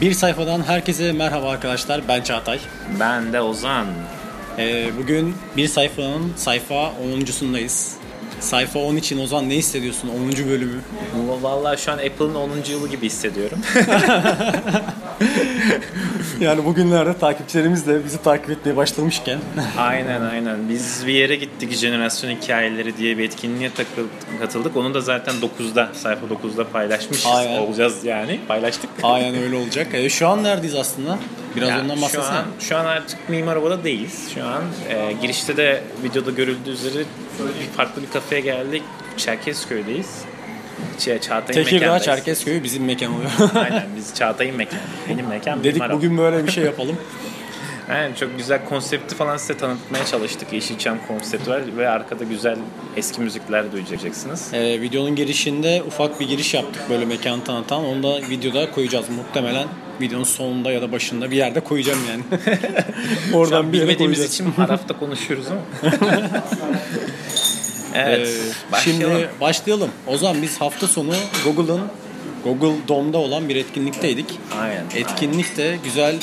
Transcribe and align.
Bir 0.00 0.12
sayfadan 0.12 0.62
herkese 0.62 1.12
merhaba 1.12 1.50
arkadaşlar. 1.50 2.08
Ben 2.08 2.22
Çağatay. 2.22 2.58
Ben 3.00 3.32
de 3.32 3.40
Ozan. 3.40 3.86
Ee, 4.58 4.90
bugün 4.98 5.34
bir 5.56 5.68
sayfanın 5.68 6.32
sayfa 6.36 6.74
10.sundayız. 6.74 7.97
Sayfa 8.40 8.78
10 8.78 8.96
için 8.96 9.18
Ozan 9.18 9.48
ne 9.48 9.54
hissediyorsun 9.54 10.08
10. 10.08 10.48
bölümü? 10.48 10.80
Vallahi 11.42 11.80
şu 11.80 11.92
an 11.92 11.98
Apple'ın 11.98 12.34
10. 12.34 12.50
yılı 12.70 12.88
gibi 12.88 13.06
hissediyorum. 13.06 13.58
Yani 16.40 16.64
bugünlerde 16.64 17.18
takipçilerimiz 17.18 17.86
de 17.86 18.04
bizi 18.04 18.22
takip 18.22 18.50
etmeye 18.50 18.76
başlamışken 18.76 19.38
aynen 19.78 20.20
aynen. 20.20 20.68
Biz 20.68 21.06
bir 21.06 21.12
yere 21.12 21.36
gittik 21.36 21.72
jenerasyon 21.72 22.30
hikayeleri 22.30 22.96
diye 22.96 23.18
bir 23.18 23.24
etkinliğe 23.24 23.70
takıldık, 23.70 24.10
katıldık. 24.40 24.76
Onu 24.76 24.94
da 24.94 25.00
zaten 25.00 25.34
9'da 25.58 25.88
sayfa 25.94 26.26
9'da 26.26 26.68
paylaşmışız 26.68 27.26
Aynen. 27.26 27.58
olacağız 27.58 28.04
yani. 28.04 28.40
Paylaştık. 28.48 28.90
aynen 29.02 29.42
öyle 29.42 29.56
olacak. 29.56 29.86
Ee, 29.92 30.08
şu 30.08 30.28
an 30.28 30.44
neredeyiz 30.44 30.74
aslında? 30.74 31.18
Biraz 31.56 31.68
Yani 31.68 31.82
ondan 31.82 31.94
şu 31.96 32.02
bahsetsene. 32.02 32.36
an, 32.38 32.44
şu 32.60 32.76
an 32.76 32.84
artık 32.84 33.28
Mimar 33.28 33.56
Oba'da 33.56 33.84
değiliz. 33.84 34.28
Şu 34.34 34.44
an 34.44 34.62
e, 34.88 35.12
girişte 35.22 35.56
de 35.56 35.82
videoda 36.04 36.30
görüldüğü 36.30 36.70
üzere 36.70 37.04
bir 37.44 37.76
farklı 37.76 38.02
bir 38.02 38.10
kafeye 38.10 38.40
geldik. 38.40 38.82
Çerkezköy'deyiz. 39.16 40.06
Ç- 40.98 41.20
Çağatay'ın 41.20 41.64
Tekirdağ 41.64 41.74
mekandayız. 41.80 42.04
Çerkezköy 42.04 42.62
bizim 42.62 42.84
mekan 42.84 43.14
oluyor. 43.14 43.30
Aynen 43.54 43.86
biz 43.96 44.14
Çağatay'ın 44.14 44.56
mekanı. 44.56 44.80
Benim 45.08 45.26
mekan 45.26 45.64
Dedik 45.64 45.82
Oba. 45.82 45.92
bugün 45.92 46.18
böyle 46.18 46.46
bir 46.46 46.50
şey 46.52 46.64
yapalım. 46.64 46.96
Aynen 47.90 48.14
çok 48.14 48.36
güzel 48.38 48.64
konsepti 48.64 49.14
falan 49.14 49.36
size 49.36 49.56
tanıtmaya 49.56 50.04
çalıştık. 50.06 50.52
Yeşilçam 50.52 50.98
konsepti 51.08 51.50
var 51.50 51.62
ve 51.76 51.88
arkada 51.88 52.24
güzel 52.24 52.56
eski 52.96 53.20
müzikler 53.20 53.72
duyacaksınız. 53.72 54.54
Ee, 54.54 54.80
videonun 54.80 55.16
girişinde 55.16 55.82
ufak 55.86 56.20
bir 56.20 56.28
giriş 56.28 56.54
yaptık 56.54 56.82
böyle 56.90 57.04
mekanı 57.04 57.44
tanıtan. 57.44 57.84
Onu 57.84 58.02
da 58.02 58.18
videoda 58.28 58.70
koyacağız 58.70 59.06
muhtemelen. 59.08 59.68
Videonun 60.00 60.24
sonunda 60.24 60.72
ya 60.72 60.82
da 60.82 60.92
başında 60.92 61.30
bir 61.30 61.36
yerde 61.36 61.60
koyacağım 61.60 61.98
yani. 62.10 62.22
Şu 63.30 63.36
Oradan 63.36 63.56
an 63.58 63.72
bir 63.72 63.78
yere 63.78 63.86
bilmediğimiz 63.88 64.18
koyacağız. 64.18 64.34
için 64.34 64.62
Araf'ta 64.62 64.98
konuşuyoruz 64.98 65.46
ama. 65.50 65.60
Evet. 68.06 68.28
Ee, 68.28 68.72
başlayalım. 68.72 69.02
Şimdi 69.12 69.28
başlayalım. 69.40 69.90
O 70.06 70.16
zaman 70.18 70.42
biz 70.42 70.60
hafta 70.60 70.88
sonu 70.88 71.14
Google'ın 71.44 71.80
Google 72.44 72.88
Dome'da 72.88 73.18
olan 73.18 73.48
bir 73.48 73.56
etkinlikteydik. 73.56 74.26
Aynen. 74.60 74.84
Etkinlikte 74.96 75.78
güzel 75.84 76.16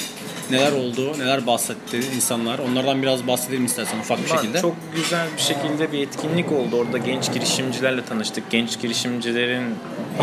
neler 0.52 0.72
oldu, 0.72 1.20
neler 1.20 1.48
bahsetti 1.48 2.00
insanlar. 2.16 2.60
Onlardan 2.60 3.02
biraz 3.02 3.28
bahsedelim 3.28 3.66
istersen 3.66 4.00
ufak 4.00 4.24
bir 4.26 4.30
Lan 4.30 4.38
şekilde. 4.38 4.62
Çok 4.62 4.76
güzel 4.96 5.28
bir 5.38 5.42
şekilde 5.42 5.92
bir 5.92 6.00
etkinlik 6.00 6.52
oldu. 6.52 6.76
Orada 6.76 6.98
genç 6.98 7.34
girişimcilerle 7.34 8.06
tanıştık. 8.06 8.52
Genç 8.52 8.82
girişimcilerin 8.82 9.76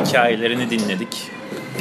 hikayelerini 0.07 0.71
dinledik. 0.71 1.09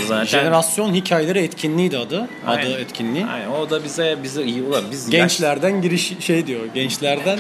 Zaten 0.08 0.26
Jenerasyon 0.26 0.94
hikayeleri 0.94 1.40
etkinliğiydi 1.40 1.98
adı. 1.98 2.28
Aynen. 2.48 2.66
Adı 2.72 2.80
etkinliği. 2.80 3.26
Aynen. 3.26 3.48
O 3.48 3.70
da 3.70 3.84
bize 3.84 4.18
bize 4.24 4.44
iyi 4.44 4.62
ulan 4.64 4.84
biz 4.92 5.04
yaş- 5.06 5.12
Gençlerden 5.12 5.82
giriş 5.82 6.14
şey 6.20 6.48
diyor. 6.48 6.62
Gençlerden 6.76 7.40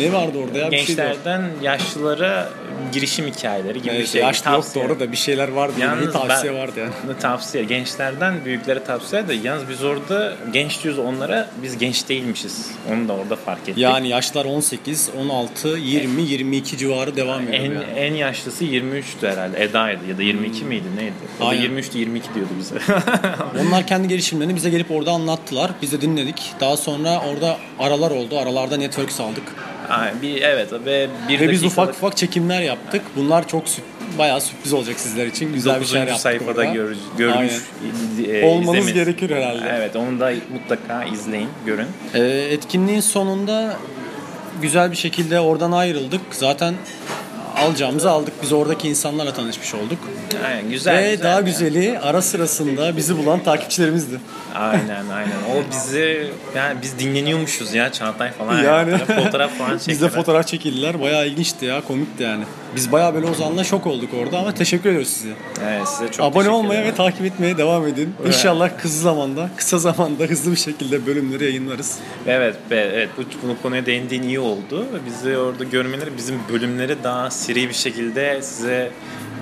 ne 0.00 0.12
vardı 0.12 0.38
orada 0.46 0.58
ya? 0.58 0.70
Bir 0.70 0.76
şey 0.76 0.86
gençlerden 0.86 1.50
yaşlılara 1.62 2.48
girişim 2.92 3.26
hikayeleri 3.26 3.82
gibi 3.82 3.92
bir 3.92 3.98
Evet, 3.98 4.08
şey. 4.08 4.20
yaşlı 4.22 4.44
Tavsiye. 4.44 4.84
yoktu 4.84 4.94
orada 4.94 5.12
bir 5.12 5.16
şeyler 5.16 5.48
vardı. 5.48 5.72
Yalnız 5.80 6.06
bir 6.06 6.12
tavsiye 6.12 6.52
ben- 6.52 6.60
vardı 6.60 6.80
yani. 6.80 7.18
Tavsiye. 7.20 7.64
Gençlerden 7.64 8.44
büyüklere 8.44 8.84
tavsiye 8.84 9.28
de 9.28 9.34
yalnız 9.34 9.68
biz 9.68 9.84
orada 9.84 10.32
genç 10.52 10.82
diyoruz 10.84 10.98
onlara 11.04 11.50
biz 11.62 11.78
genç 11.78 12.08
değilmişiz. 12.08 12.70
Onu 12.92 13.08
da 13.08 13.12
orada 13.12 13.36
fark 13.36 13.60
ettik. 13.60 13.78
Yani 13.78 14.08
yaşlar 14.08 14.44
18, 14.44 15.10
16, 15.20 15.68
20, 15.68 16.22
22 16.22 16.78
civarı 16.78 17.16
devam 17.16 17.42
ediyor. 17.42 17.64
en, 17.64 17.72
yani. 17.72 17.84
en 17.96 18.14
yaşlısı 18.14 18.64
23'tü 18.64 19.28
herhalde. 19.32 19.64
Eda'ydı 19.64 20.00
ya 20.08 20.18
da 20.18 20.22
22 20.22 20.64
miydi 20.64 20.86
neydi? 20.96 21.12
O 21.40 21.44
da 21.44 21.48
Aynen. 21.48 21.64
23'tü 21.64 21.98
22 21.98 22.34
diyordu 22.34 22.50
bize. 22.58 22.74
Onlar 23.66 23.86
kendi 23.86 24.08
gelişimlerini 24.08 24.56
bize 24.56 24.70
gelip 24.70 24.90
orada 24.90 25.10
anlattılar. 25.10 25.70
Biz 25.82 25.92
de 25.92 26.00
dinledik. 26.00 26.52
Daha 26.60 26.76
sonra 26.76 27.22
orada 27.30 27.56
aralar 27.78 28.10
oldu. 28.10 28.38
Aralarda 28.38 28.76
network 28.76 29.12
saldık. 29.12 29.42
Aynen, 29.90 30.22
bir, 30.22 30.42
evet 30.42 30.72
ve 30.72 31.08
bir 31.28 31.40
Ve 31.40 31.50
biz 31.50 31.64
ufak 31.64 31.90
ufak 31.90 32.16
çekimler 32.16 32.62
yaptık. 32.70 33.02
Bunlar 33.16 33.48
çok 33.48 33.64
sürp- 33.68 34.18
bayağı 34.18 34.40
sürpriz 34.40 34.72
olacak 34.72 35.00
sizler 35.00 35.26
için. 35.26 35.52
Güzel 35.54 35.74
bir 35.74 35.80
9. 35.80 35.90
şeyler 35.90 36.06
yaptık 36.06 36.22
sayfada 36.22 36.50
orada. 36.50 36.64
gör, 36.64 36.96
görmüş. 37.18 37.52
e, 38.28 38.44
Olmanız 38.46 38.68
izlemeniz- 38.86 38.92
gerekir 38.94 39.30
herhalde. 39.30 39.72
Evet 39.78 39.96
onu 39.96 40.20
da 40.20 40.32
mutlaka 40.52 41.04
izleyin, 41.04 41.48
görün. 41.66 41.86
Ee, 42.14 42.20
etkinliğin 42.50 43.00
sonunda 43.00 43.76
güzel 44.62 44.90
bir 44.90 44.96
şekilde 44.96 45.40
oradan 45.40 45.72
ayrıldık. 45.72 46.20
Zaten 46.30 46.74
alacağımızı 47.56 48.10
aldık. 48.10 48.34
Biz 48.42 48.52
oradaki 48.52 48.88
insanlarla 48.88 49.32
tanışmış 49.34 49.74
olduk. 49.74 49.98
Aynen, 50.46 50.70
güzel. 50.70 50.96
Ve 50.96 51.10
güzel 51.10 51.24
daha 51.24 51.34
yani. 51.34 51.44
güzeli 51.44 51.98
ara 51.98 52.22
sırasında 52.22 52.96
bizi 52.96 53.18
bulan 53.18 53.42
takipçilerimizdi. 53.42 54.20
Aynen 54.54 55.04
aynen. 55.14 55.32
O 55.56 55.70
bizi 55.72 56.30
yani 56.56 56.78
biz 56.82 56.98
dinleniyormuşuz 56.98 57.74
ya 57.74 57.92
Çağatay 57.92 58.32
falan. 58.32 58.62
Yani. 58.62 58.98
fotoğraf 58.98 59.58
falan 59.58 59.70
çektiler. 59.78 59.88
Bizde 59.94 60.08
fotoğraf 60.08 60.46
çekildiler. 60.46 61.00
Bayağı 61.00 61.26
ilginçti 61.26 61.64
ya. 61.64 61.80
Komikti 61.80 62.22
yani. 62.22 62.44
Biz 62.76 62.92
bayağı 62.92 63.14
böyle 63.14 63.26
Ozan'la 63.26 63.64
şok 63.64 63.86
olduk 63.86 64.10
orada 64.22 64.38
ama 64.38 64.54
teşekkür 64.54 64.88
ediyoruz 64.88 65.08
size. 65.08 65.32
Evet 65.64 65.88
size 65.88 66.10
çok 66.10 66.26
Abone 66.26 66.48
olmaya 66.48 66.84
ve 66.84 66.94
takip 66.94 67.24
etmeye 67.24 67.58
devam 67.58 67.86
edin. 67.86 68.14
İnşallah 68.26 68.70
kısa 68.78 68.98
zamanda, 69.00 69.50
kısa 69.56 69.78
zamanda 69.78 70.24
hızlı 70.24 70.50
bir 70.50 70.56
şekilde 70.56 71.06
bölümleri 71.06 71.44
yayınlarız. 71.44 71.98
Evet, 72.26 72.56
evet 72.70 73.08
bu, 73.16 73.48
bu 73.48 73.62
konuya 73.62 73.86
değindiğin 73.86 74.22
iyi 74.22 74.40
oldu. 74.40 74.86
Bizi 75.06 75.36
orada 75.38 75.64
görmeleri 75.64 76.16
bizim 76.16 76.38
bölümleri 76.52 76.96
daha 77.04 77.30
seri 77.30 77.68
bir 77.68 77.74
şekilde 77.74 78.42
size 78.42 78.90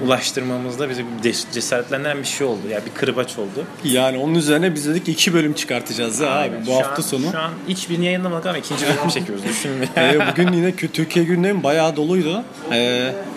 ulaştırmamızda 0.04 0.88
bizi 0.90 1.04
bir 1.24 1.36
cesaretlendiren 1.52 2.18
bir 2.18 2.24
şey 2.26 2.46
oldu. 2.46 2.60
Ya 2.70 2.80
bir 2.86 2.90
kırbaç 2.90 3.38
oldu. 3.38 3.64
Yani 3.84 4.18
onun 4.18 4.34
üzerine 4.34 4.74
biz 4.74 4.88
dedik 4.88 5.08
iki 5.08 5.34
bölüm 5.34 5.52
çıkartacağız 5.52 6.20
ya 6.20 6.30
abi 6.30 6.52
bu 6.66 6.70
Şu 6.70 6.74
hafta 6.76 6.94
an- 6.96 7.00
sonu. 7.00 7.32
Şu 7.32 7.38
an 7.38 7.50
hiçbirini 7.68 8.04
yayınlamadık 8.04 8.46
ama 8.46 8.58
ikinci 8.58 8.84
bölüm 8.86 9.08
çekiyoruz. 9.14 9.44
Düşün. 9.48 9.70
Ee, 9.96 10.18
bugün 10.32 10.52
yine 10.52 10.76
Türkiye 10.76 11.24
gündemi 11.24 11.62
bayağı 11.62 11.96
doluydu. 11.96 12.42
Ee, 12.72 12.76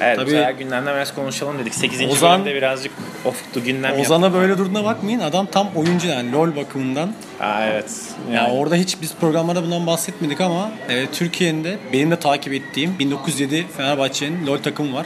evet, 0.01 0.16
tabii 0.17 0.31
tabii 0.31 0.57
gündemden 0.59 0.95
biraz 0.95 1.16
konuşalım 1.16 1.59
dedik. 1.59 1.75
8. 1.75 2.01
Ozan- 2.01 2.33
bölümde 2.39 2.55
birazcık 2.55 2.91
oftu 3.25 3.63
gündem. 3.63 4.00
Ozan'a 4.00 4.33
böyle 4.33 4.57
durduğuna 4.57 4.83
bakmayın. 4.83 5.19
Adam 5.19 5.45
tam 5.45 5.67
oyuncu 5.75 6.07
yani 6.07 6.31
LoL 6.31 6.55
bakımından. 6.55 7.13
Aa, 7.39 7.66
evet. 7.66 7.91
Ya 8.33 8.35
Yani, 8.41 8.53
orada 8.53 8.75
hiç 8.75 8.97
biz 9.01 9.13
programlarda 9.21 9.63
bundan 9.63 9.88
bahsetmedik 9.88 10.41
ama 10.41 10.71
e, 10.89 11.07
Türkiye'nin 11.07 11.63
de 11.63 11.77
benim 11.94 12.11
de 12.11 12.16
takip 12.19 12.53
ettiğim 12.53 13.00
1907 13.00 13.66
Fenerbahçe'nin 13.77 14.47
LoL 14.47 14.57
takımı 14.57 14.94
var. 14.95 15.05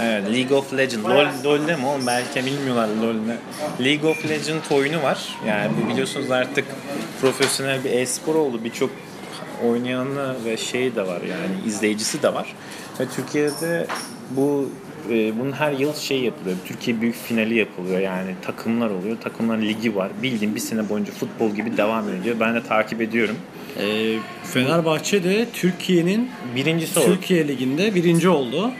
Evet, 0.00 0.24
League 0.32 0.58
of 0.58 0.72
Legends. 0.72 1.04
LoL, 1.04 1.26
LoL'de 1.44 1.76
mi 1.76 1.86
oğlum? 1.86 2.06
Belki 2.06 2.46
bilmiyorlar 2.46 2.88
LoL'de. 3.02 3.36
League 3.84 4.10
of 4.10 4.28
Legends 4.28 4.72
oyunu 4.72 5.02
var. 5.02 5.28
Yani 5.46 5.70
bu 5.76 5.90
biliyorsunuz 5.90 6.30
artık 6.30 6.64
profesyonel 7.20 7.84
bir 7.84 7.90
e-spor 7.90 8.34
oldu. 8.34 8.60
Birçok 8.64 8.90
oynayanı 9.64 10.34
ve 10.44 10.56
şey 10.56 10.96
de 10.96 11.06
var 11.06 11.20
yani 11.22 11.66
izleyicisi 11.66 12.22
de 12.22 12.34
var. 12.34 12.54
Ve 13.00 13.04
Türkiye'de 13.16 13.86
bu 14.30 14.70
e, 15.10 15.38
bunun 15.38 15.52
her 15.52 15.72
yıl 15.72 15.94
şey 15.94 16.20
yapılıyor. 16.20 16.56
Türkiye 16.64 17.00
büyük 17.00 17.14
finali 17.14 17.58
yapılıyor. 17.58 18.00
Yani 18.00 18.34
takımlar 18.42 18.90
oluyor. 18.90 19.16
Takımlar 19.20 19.58
ligi 19.58 19.96
var. 19.96 20.10
Bildiğin 20.22 20.54
bir 20.54 20.60
sene 20.60 20.88
boyunca 20.88 21.12
futbol 21.12 21.50
gibi 21.50 21.76
devam 21.76 22.08
ediyor. 22.08 22.36
Ben 22.40 22.54
de 22.54 22.62
takip 22.62 23.00
ediyorum. 23.00 23.36
E, 23.80 24.16
Fenerbahçe 24.44 25.24
de 25.24 25.46
Türkiye'nin 25.52 26.30
Birincisi 26.56 26.98
oldu. 26.98 27.06
Türkiye 27.06 27.48
Ligi'nde 27.48 27.94
birinci 27.94 28.28
oldu. 28.28 28.70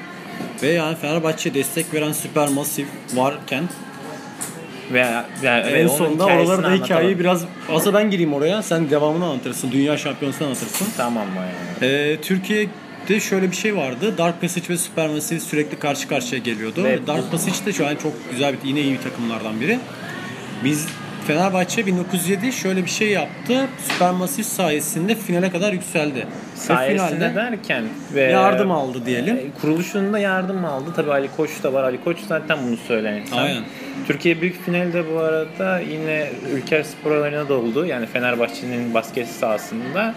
Ve 0.62 0.68
yani 0.68 0.96
Fenerbahçe 0.96 1.54
destek 1.54 1.94
veren 1.94 2.12
Supermassive 2.12 2.86
varken 3.14 3.64
Ve, 4.92 5.06
ve, 5.42 5.48
en 5.48 5.74
ve 5.74 5.86
onun 5.88 5.96
sonunda 5.96 6.24
hikayesini 6.24 6.54
oralarda 6.54 6.74
hikayeyi 6.84 7.14
anlatalım. 7.14 7.18
biraz 7.18 7.44
aslında 7.70 7.98
ben 7.98 8.10
gireyim 8.10 8.34
oraya. 8.34 8.62
Sen 8.62 8.90
devamını 8.90 9.24
anlatırsın. 9.24 9.72
Dünya 9.72 9.96
şampiyonasını 9.98 10.46
anlatırsın. 10.46 10.86
Tamam 10.96 11.26
mı 11.26 11.32
yani? 11.80 11.92
Ee, 11.92 12.16
Türkiye'de 12.20 13.20
şöyle 13.20 13.50
bir 13.50 13.56
şey 13.56 13.76
vardı. 13.76 14.18
Dark 14.18 14.40
Passage 14.40 14.68
ve 14.68 14.76
Supermassive 14.78 15.40
sürekli 15.40 15.78
karşı 15.78 16.08
karşıya 16.08 16.40
geliyordu. 16.40 16.84
Ve- 16.84 17.06
Dark 17.06 17.30
Passage 17.30 17.66
de 17.66 17.72
şu 17.72 17.86
an 17.86 17.96
çok 17.96 18.12
güzel 18.30 18.52
bir 18.62 18.68
yine 18.68 18.80
iyi 18.80 18.92
bir 18.92 19.02
takımlardan 19.02 19.60
biri. 19.60 19.78
Biz 20.64 20.86
Fenerbahçe 21.26 21.86
1907 21.86 22.52
şöyle 22.52 22.84
bir 22.84 22.90
şey 22.90 23.10
yaptı. 23.10 23.68
Supermassive 23.88 24.44
sayesinde 24.44 25.14
finale 25.14 25.50
kadar 25.50 25.72
yükseldi. 25.72 26.18
Ve 26.18 26.56
sayesinde 26.56 27.16
finalde 27.16 27.34
derken 27.34 27.84
ve 28.14 28.20
yardım 28.22 28.70
aldı 28.70 29.06
diyelim. 29.06 29.36
e, 29.36 29.60
kuruluşunda 29.60 30.18
yardım 30.18 30.64
aldı. 30.64 30.92
Tabii 30.96 31.10
Ali 31.10 31.28
Koç 31.36 31.50
da 31.62 31.72
var. 31.72 31.84
Ali 31.84 32.04
Koç 32.04 32.18
zaten 32.28 32.58
bunu 32.66 32.76
söyleyen 32.76 33.14
insan. 33.14 33.38
Aynen. 33.38 33.62
Türkiye 34.06 34.40
Büyük 34.40 34.64
Final'de 34.64 35.14
bu 35.14 35.18
arada 35.18 35.80
yine 35.80 36.28
Ülker 36.54 36.82
Spor 36.82 37.10
Arena'da 37.10 37.54
oldu. 37.54 37.86
Yani 37.86 38.06
Fenerbahçe'nin 38.06 38.94
basket 38.94 39.28
sahasında. 39.28 40.14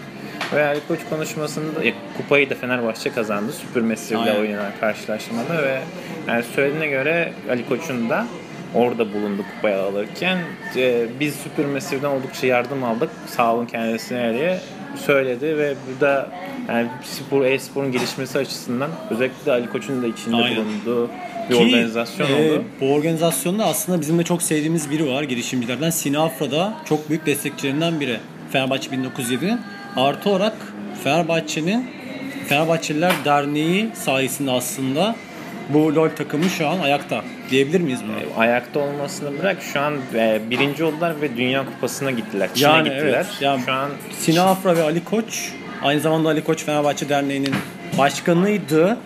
Ve 0.54 0.66
Ali 0.66 0.80
Koç 0.88 0.98
konuşmasında 1.10 1.84
e, 1.84 1.92
kupayı 2.16 2.50
da 2.50 2.54
Fenerbahçe 2.54 3.12
kazandı. 3.12 3.52
Süpürmesiyle 3.52 4.20
Aynen. 4.20 4.40
oynanan 4.40 4.72
karşılaşmada 4.80 5.62
ve 5.62 5.80
yani 6.28 6.44
söylediğine 6.54 6.86
göre 6.86 7.32
Ali 7.50 7.68
Koç'un 7.68 8.10
da 8.10 8.26
orada 8.74 9.14
bulundu 9.14 9.44
kupayı 9.56 9.76
alırken. 9.76 10.38
E, 10.76 11.06
biz 11.20 11.34
Süpürmesi'den 11.34 12.10
oldukça 12.10 12.46
yardım 12.46 12.84
aldık. 12.84 13.10
Sağ 13.26 13.54
olun 13.54 13.66
kendisine 13.66 14.34
diye 14.34 14.60
söyledi 14.96 15.58
ve 15.58 15.74
bu 15.86 16.00
da 16.00 16.28
yani 16.68 16.88
spor, 17.04 17.44
e-sporun 17.44 17.92
gelişmesi 17.92 18.38
açısından 18.38 18.90
özellikle 19.10 19.52
Ali 19.52 19.70
Koç'un 19.70 20.02
da 20.02 20.06
içinde 20.06 20.36
Aynen. 20.36 20.56
bulunduğu 20.56 21.10
bir 21.50 21.54
Ki, 21.54 21.60
organizasyon 21.60 22.30
e, 22.30 22.34
oldu. 22.34 22.64
Bu 22.80 22.92
organizasyonda 22.94 23.64
aslında 23.64 24.00
bizim 24.00 24.18
de 24.18 24.22
çok 24.22 24.42
sevdiğimiz 24.42 24.90
biri 24.90 25.06
var 25.06 25.22
girişimcilerden. 25.22 25.90
Sina 25.90 26.24
Afra'da 26.24 26.74
çok 26.84 27.08
büyük 27.08 27.26
destekçilerinden 27.26 28.00
biri. 28.00 28.16
Fenerbahçe 28.52 28.90
1907'nin. 28.90 29.60
Artı 29.96 30.30
olarak 30.30 30.54
Fenerbahçe'nin 31.04 31.86
Fenerbahçeliler 32.48 33.12
Derneği 33.24 33.88
sayesinde 33.94 34.50
aslında 34.50 35.16
bu 35.74 35.94
LoL 35.94 36.08
takımı 36.08 36.44
şu 36.50 36.68
an 36.68 36.78
ayakta. 36.78 37.24
Diyebilir 37.50 37.80
miyiz 37.80 38.00
bunu? 38.08 38.40
Ayakta 38.42 38.80
olmasını 38.80 39.38
bırak 39.38 39.56
şu 39.72 39.80
an 39.80 39.94
e, 40.14 40.40
birinci 40.50 40.84
oldular 40.84 41.20
ve 41.22 41.36
Dünya 41.36 41.64
Kupası'na 41.64 42.10
gittiler. 42.10 42.50
Çin'e 42.54 42.68
Yani 42.68 42.84
gittiler. 42.84 43.02
evet, 43.14 43.26
yani 43.40 43.62
şu 43.64 43.72
an 43.72 43.90
Sina 44.18 44.42
Afra 44.44 44.76
ve 44.76 44.82
Ali 44.82 45.04
Koç 45.04 45.52
aynı 45.82 46.00
zamanda 46.00 46.28
Ali 46.28 46.44
Koç 46.44 46.64
Fenerbahçe 46.64 47.08
Derneği'nin 47.08 47.54
başkanıydı. 47.98 48.96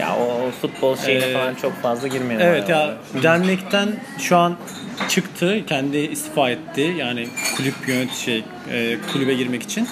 ya 0.00 0.16
o, 0.16 0.22
o 0.48 0.50
futbol 0.50 0.96
şeyine 0.96 1.24
Ee, 1.24 1.32
falan 1.32 1.54
çok 1.54 1.82
fazla 1.82 2.08
girmeyelim. 2.08 2.46
Evet 2.46 2.68
ya 2.68 2.78
arada. 2.78 2.96
dernekten 3.22 3.88
şu 4.18 4.36
an 4.36 4.56
çıktı, 5.08 5.60
kendi 5.66 5.96
istifa 5.98 6.50
etti. 6.50 6.94
Yani 6.98 7.26
kulüp 7.56 7.74
yönet 7.88 8.12
şey 8.14 8.44
e, 8.72 8.96
kulübe 9.12 9.34
girmek 9.34 9.62
için. 9.62 9.88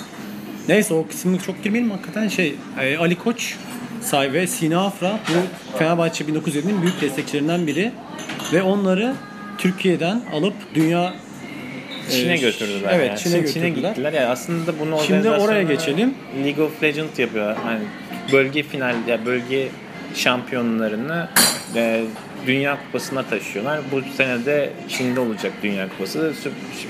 Neyse 0.68 0.94
o 0.94 1.06
kısmı 1.06 1.38
çok 1.38 1.64
girmeyelim 1.64 1.90
hakikaten 1.90 2.28
şey 2.28 2.54
e, 2.80 2.96
Ali 2.96 3.14
Koç 3.18 3.54
say 4.00 4.32
ve 4.32 4.46
Sina 4.46 4.86
Afra 4.86 5.18
bu 5.28 5.78
Fenerbahçe 5.78 6.24
1907'nin 6.24 6.82
büyük 6.82 7.00
destekçilerinden 7.00 7.66
biri 7.66 7.92
ve 8.52 8.62
onları 8.62 9.14
Türkiye'den 9.58 10.22
alıp 10.32 10.54
dünya 10.74 11.14
Çin'e 12.10 12.32
e, 12.32 12.36
götürdüler. 12.36 12.90
Evet, 12.92 13.08
yani. 13.08 13.18
Çin'e 13.18 13.36
Çin- 13.36 13.42
götürdüler. 13.42 13.88
gittiler. 13.88 14.12
Yani 14.12 14.26
aslında 14.26 14.78
bunu 14.78 14.98
Şimdi 15.06 15.30
oraya 15.30 15.62
geçelim. 15.62 16.14
League 16.44 16.64
of 16.64 16.82
Legends 16.82 17.18
yapıyor. 17.18 17.56
Hani 17.64 17.80
bölge 18.32 18.62
final 18.62 18.94
ya 19.08 19.26
bölge 19.26 19.68
şampiyonlarını 20.14 21.28
e, 21.76 22.04
Dünya 22.46 22.78
Kupası'na 22.86 23.22
taşıyorlar. 23.22 23.80
Bu 23.92 24.02
sene 24.16 24.44
de 24.44 24.70
Çin'de 24.88 25.20
olacak 25.20 25.52
Dünya 25.62 25.88
Kupası. 25.88 26.32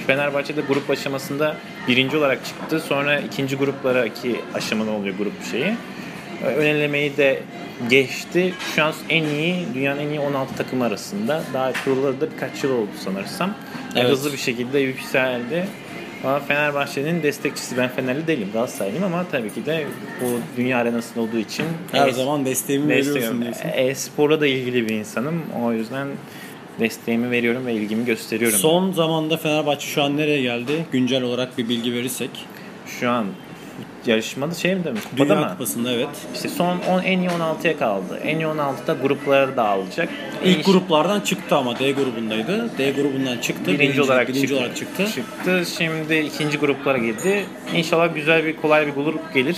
Fenerbahçe'de 0.06 0.60
grup 0.60 0.90
aşamasında 0.90 1.56
birinci 1.88 2.16
olarak 2.16 2.44
çıktı. 2.44 2.80
Sonra 2.80 3.20
ikinci 3.20 3.56
gruplara 3.56 4.06
iki 4.06 4.40
aşamada 4.54 4.90
oluyor 4.90 5.14
grup 5.18 5.32
şeyi. 5.50 5.74
E, 6.44 6.46
Ön 6.46 6.66
elemeyi 6.66 7.16
de 7.16 7.42
geçti. 7.90 8.54
Şu 8.74 8.84
an 8.84 8.92
en 9.08 9.24
iyi, 9.24 9.54
dünyanın 9.74 10.00
en 10.00 10.08
iyi 10.08 10.20
16 10.20 10.56
takım 10.56 10.82
arasında. 10.82 11.42
Daha 11.54 11.72
kurulalı 11.84 12.20
da 12.20 12.30
birkaç 12.30 12.64
yıl 12.64 12.70
oldu 12.70 12.90
sanırsam. 13.04 13.50
E, 13.50 14.00
Evet. 14.00 14.10
Hızlı 14.10 14.32
bir 14.32 14.38
şekilde 14.38 14.78
yükseldi. 14.78 15.66
Ama 16.24 16.40
Fenerbahçe'nin 16.40 17.22
destekçisi. 17.22 17.76
Ben 17.76 17.88
Fenerli 17.88 18.26
değilim, 18.26 18.48
Galatasaraylıyım 18.52 19.04
ama 19.04 19.24
tabii 19.32 19.54
ki 19.54 19.66
de 19.66 19.84
bu 20.20 20.26
dünya 20.56 20.78
arenasında 20.78 21.20
olduğu 21.20 21.38
için 21.38 21.66
Her 21.92 22.08
e- 22.08 22.12
zaman 22.12 22.44
desteğimi 22.44 22.88
veriyorsun 22.88 23.42
diyorsun. 23.42 23.68
E-spora 23.74 24.40
da 24.40 24.46
ilgili 24.46 24.88
bir 24.88 24.94
insanım. 24.94 25.42
O 25.64 25.72
yüzden 25.72 26.08
desteğimi 26.80 27.30
veriyorum 27.30 27.66
ve 27.66 27.74
ilgimi 27.74 28.04
gösteriyorum. 28.04 28.58
Son 28.58 28.92
zamanda 28.92 29.36
Fenerbahçe 29.36 29.86
şu 29.86 30.02
an 30.02 30.16
nereye 30.16 30.42
geldi? 30.42 30.84
Güncel 30.92 31.22
olarak 31.22 31.58
bir 31.58 31.68
bilgi 31.68 31.92
verirsek. 31.92 32.30
Şu 33.00 33.10
an 33.10 33.26
yarışmada 34.06 34.54
şey 34.54 34.74
mi 34.74 34.84
demiş? 34.84 35.02
Dünya 35.16 35.34
mı? 35.34 35.48
Kupası'nda 35.52 35.92
evet. 35.92 36.08
İşte 36.34 36.48
son 36.48 36.78
10 36.88 37.02
en 37.02 37.18
iyi 37.18 37.28
16'ya 37.28 37.78
kaldı. 37.78 38.20
En 38.24 38.36
iyi 38.38 38.46
16'da 38.46 38.96
gruplara 39.02 39.56
dağılacak. 39.56 40.08
İlk 40.44 40.58
En- 40.58 40.72
gruplardan 40.72 41.20
çıktı 41.20 41.56
ama 41.56 41.78
D 41.78 41.92
grubundaydı. 41.92 42.78
D 42.78 42.90
grubundan 42.92 43.38
çıktı. 43.38 43.72
birinci, 43.72 44.02
olarak, 44.02 44.28
birinci 44.28 44.40
çıktı. 44.40 44.56
olarak 44.56 44.76
çıktı. 44.76 45.06
Çıktı. 45.14 45.62
Şimdi 45.78 46.14
ikinci 46.16 46.58
gruplara 46.58 46.98
girdi. 46.98 47.44
İnşallah 47.74 48.14
güzel 48.14 48.44
bir 48.44 48.56
kolay 48.56 48.86
bir 48.86 48.92
grup 48.92 49.34
gelir. 49.34 49.56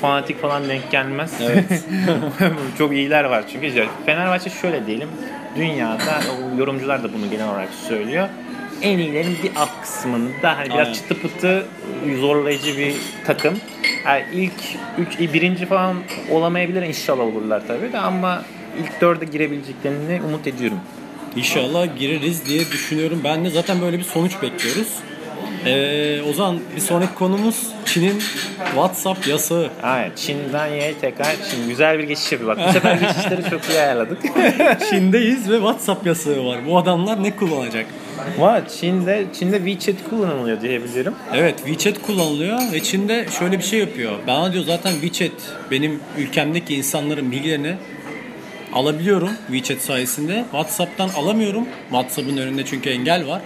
Fanatik 0.00 0.42
falan 0.42 0.68
denk 0.68 0.90
gelmez. 0.90 1.32
Evet. 1.42 1.64
Çok 2.78 2.92
iyiler 2.92 3.24
var 3.24 3.44
çünkü. 3.52 3.86
Fenerbahçe 4.06 4.50
şöyle 4.50 4.86
diyelim. 4.86 5.08
Dünyada 5.56 6.20
yorumcular 6.58 7.02
da 7.02 7.12
bunu 7.12 7.30
genel 7.30 7.48
olarak 7.48 7.68
söylüyor. 7.88 8.28
En 8.82 8.98
iyilerin 8.98 9.36
bir 9.42 9.50
alt 9.56 9.80
kısmında 9.82 10.56
hani 10.56 10.66
biraz 10.66 10.78
Aynen. 10.78 10.92
çıtı 10.92 11.20
pıtı 11.20 11.66
zorlayıcı 12.20 12.78
bir 12.78 12.94
takım. 13.26 13.60
Yani 14.06 14.24
ilk 14.32 14.52
üç, 14.98 15.34
birinci 15.34 15.66
falan 15.66 15.96
olamayabilir 16.30 16.82
inşallah 16.82 17.24
olurlar 17.24 17.62
tabii 17.68 17.92
de 17.92 17.98
ama 17.98 18.42
ilk 18.82 19.00
dörde 19.00 19.24
girebileceklerini 19.24 20.20
umut 20.28 20.46
ediyorum. 20.46 20.78
İnşallah 21.36 21.98
gireriz 21.98 22.46
diye 22.46 22.60
düşünüyorum. 22.60 23.20
Ben 23.24 23.44
de 23.44 23.50
zaten 23.50 23.80
böyle 23.80 23.98
bir 23.98 24.04
sonuç 24.04 24.32
bekliyoruz. 24.42 24.88
Ee, 25.66 26.22
o 26.30 26.32
zaman 26.32 26.60
bir 26.76 26.80
sonraki 26.80 27.14
konumuz 27.14 27.66
Çin'in 27.84 28.22
WhatsApp 28.64 29.28
yasağı. 29.28 29.70
Evet, 29.98 30.18
Çin'den 30.18 30.66
Y'ye 30.66 30.94
tekrar 31.00 31.26
Çin 31.50 31.68
güzel 31.68 31.98
bir 31.98 32.04
geçiş 32.04 32.32
yapıyor. 32.32 32.56
Bak 32.56 32.68
bu 32.68 32.72
sefer 32.72 32.94
geçişleri 33.00 33.50
çok 33.50 33.68
iyi 33.70 33.78
ayarladık. 33.78 34.18
Çin'deyiz 34.90 35.50
ve 35.50 35.56
WhatsApp 35.56 36.06
yasağı 36.06 36.46
var. 36.46 36.58
Bu 36.66 36.78
adamlar 36.78 37.22
ne 37.22 37.36
kullanacak? 37.36 37.86
Var 38.38 38.68
Çin'de 38.68 39.26
Çin'de 39.38 39.56
WeChat 39.56 40.08
kullanılıyor 40.10 40.60
diyebilirim. 40.60 41.14
Evet 41.34 41.54
WeChat 41.66 42.02
kullanılıyor 42.02 42.58
ve 42.72 42.80
Çin'de 42.82 43.26
şöyle 43.38 43.58
bir 43.58 43.64
şey 43.64 43.78
yapıyor. 43.78 44.12
Bana 44.26 44.52
diyor 44.52 44.64
zaten 44.64 44.92
WeChat 44.92 45.32
benim 45.70 46.00
ülkemdeki 46.18 46.74
insanların 46.74 47.32
bilgilerini 47.32 47.74
alabiliyorum 48.72 49.30
WeChat 49.50 49.82
sayesinde. 49.82 50.34
WhatsApp'tan 50.50 51.08
alamıyorum. 51.08 51.68
WhatsApp'ın 51.90 52.36
önünde 52.36 52.64
çünkü 52.64 52.90
engel 52.90 53.26
var. 53.26 53.42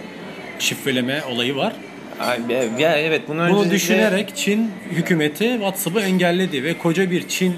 Şifreleme 0.59 1.21
olayı 1.31 1.55
var. 1.55 1.73
Ay, 2.19 2.39
Ya 2.79 2.97
evet 2.97 3.21
bunu, 3.27 3.37
Bunu 3.37 3.45
öncelikle- 3.57 3.75
düşünerek 3.75 4.35
Çin 4.35 4.71
hükümeti 4.91 5.43
WhatsApp'ı 5.51 5.99
engelledi 5.99 6.63
ve 6.63 6.77
koca 6.77 7.11
bir 7.11 7.27
Çin 7.27 7.55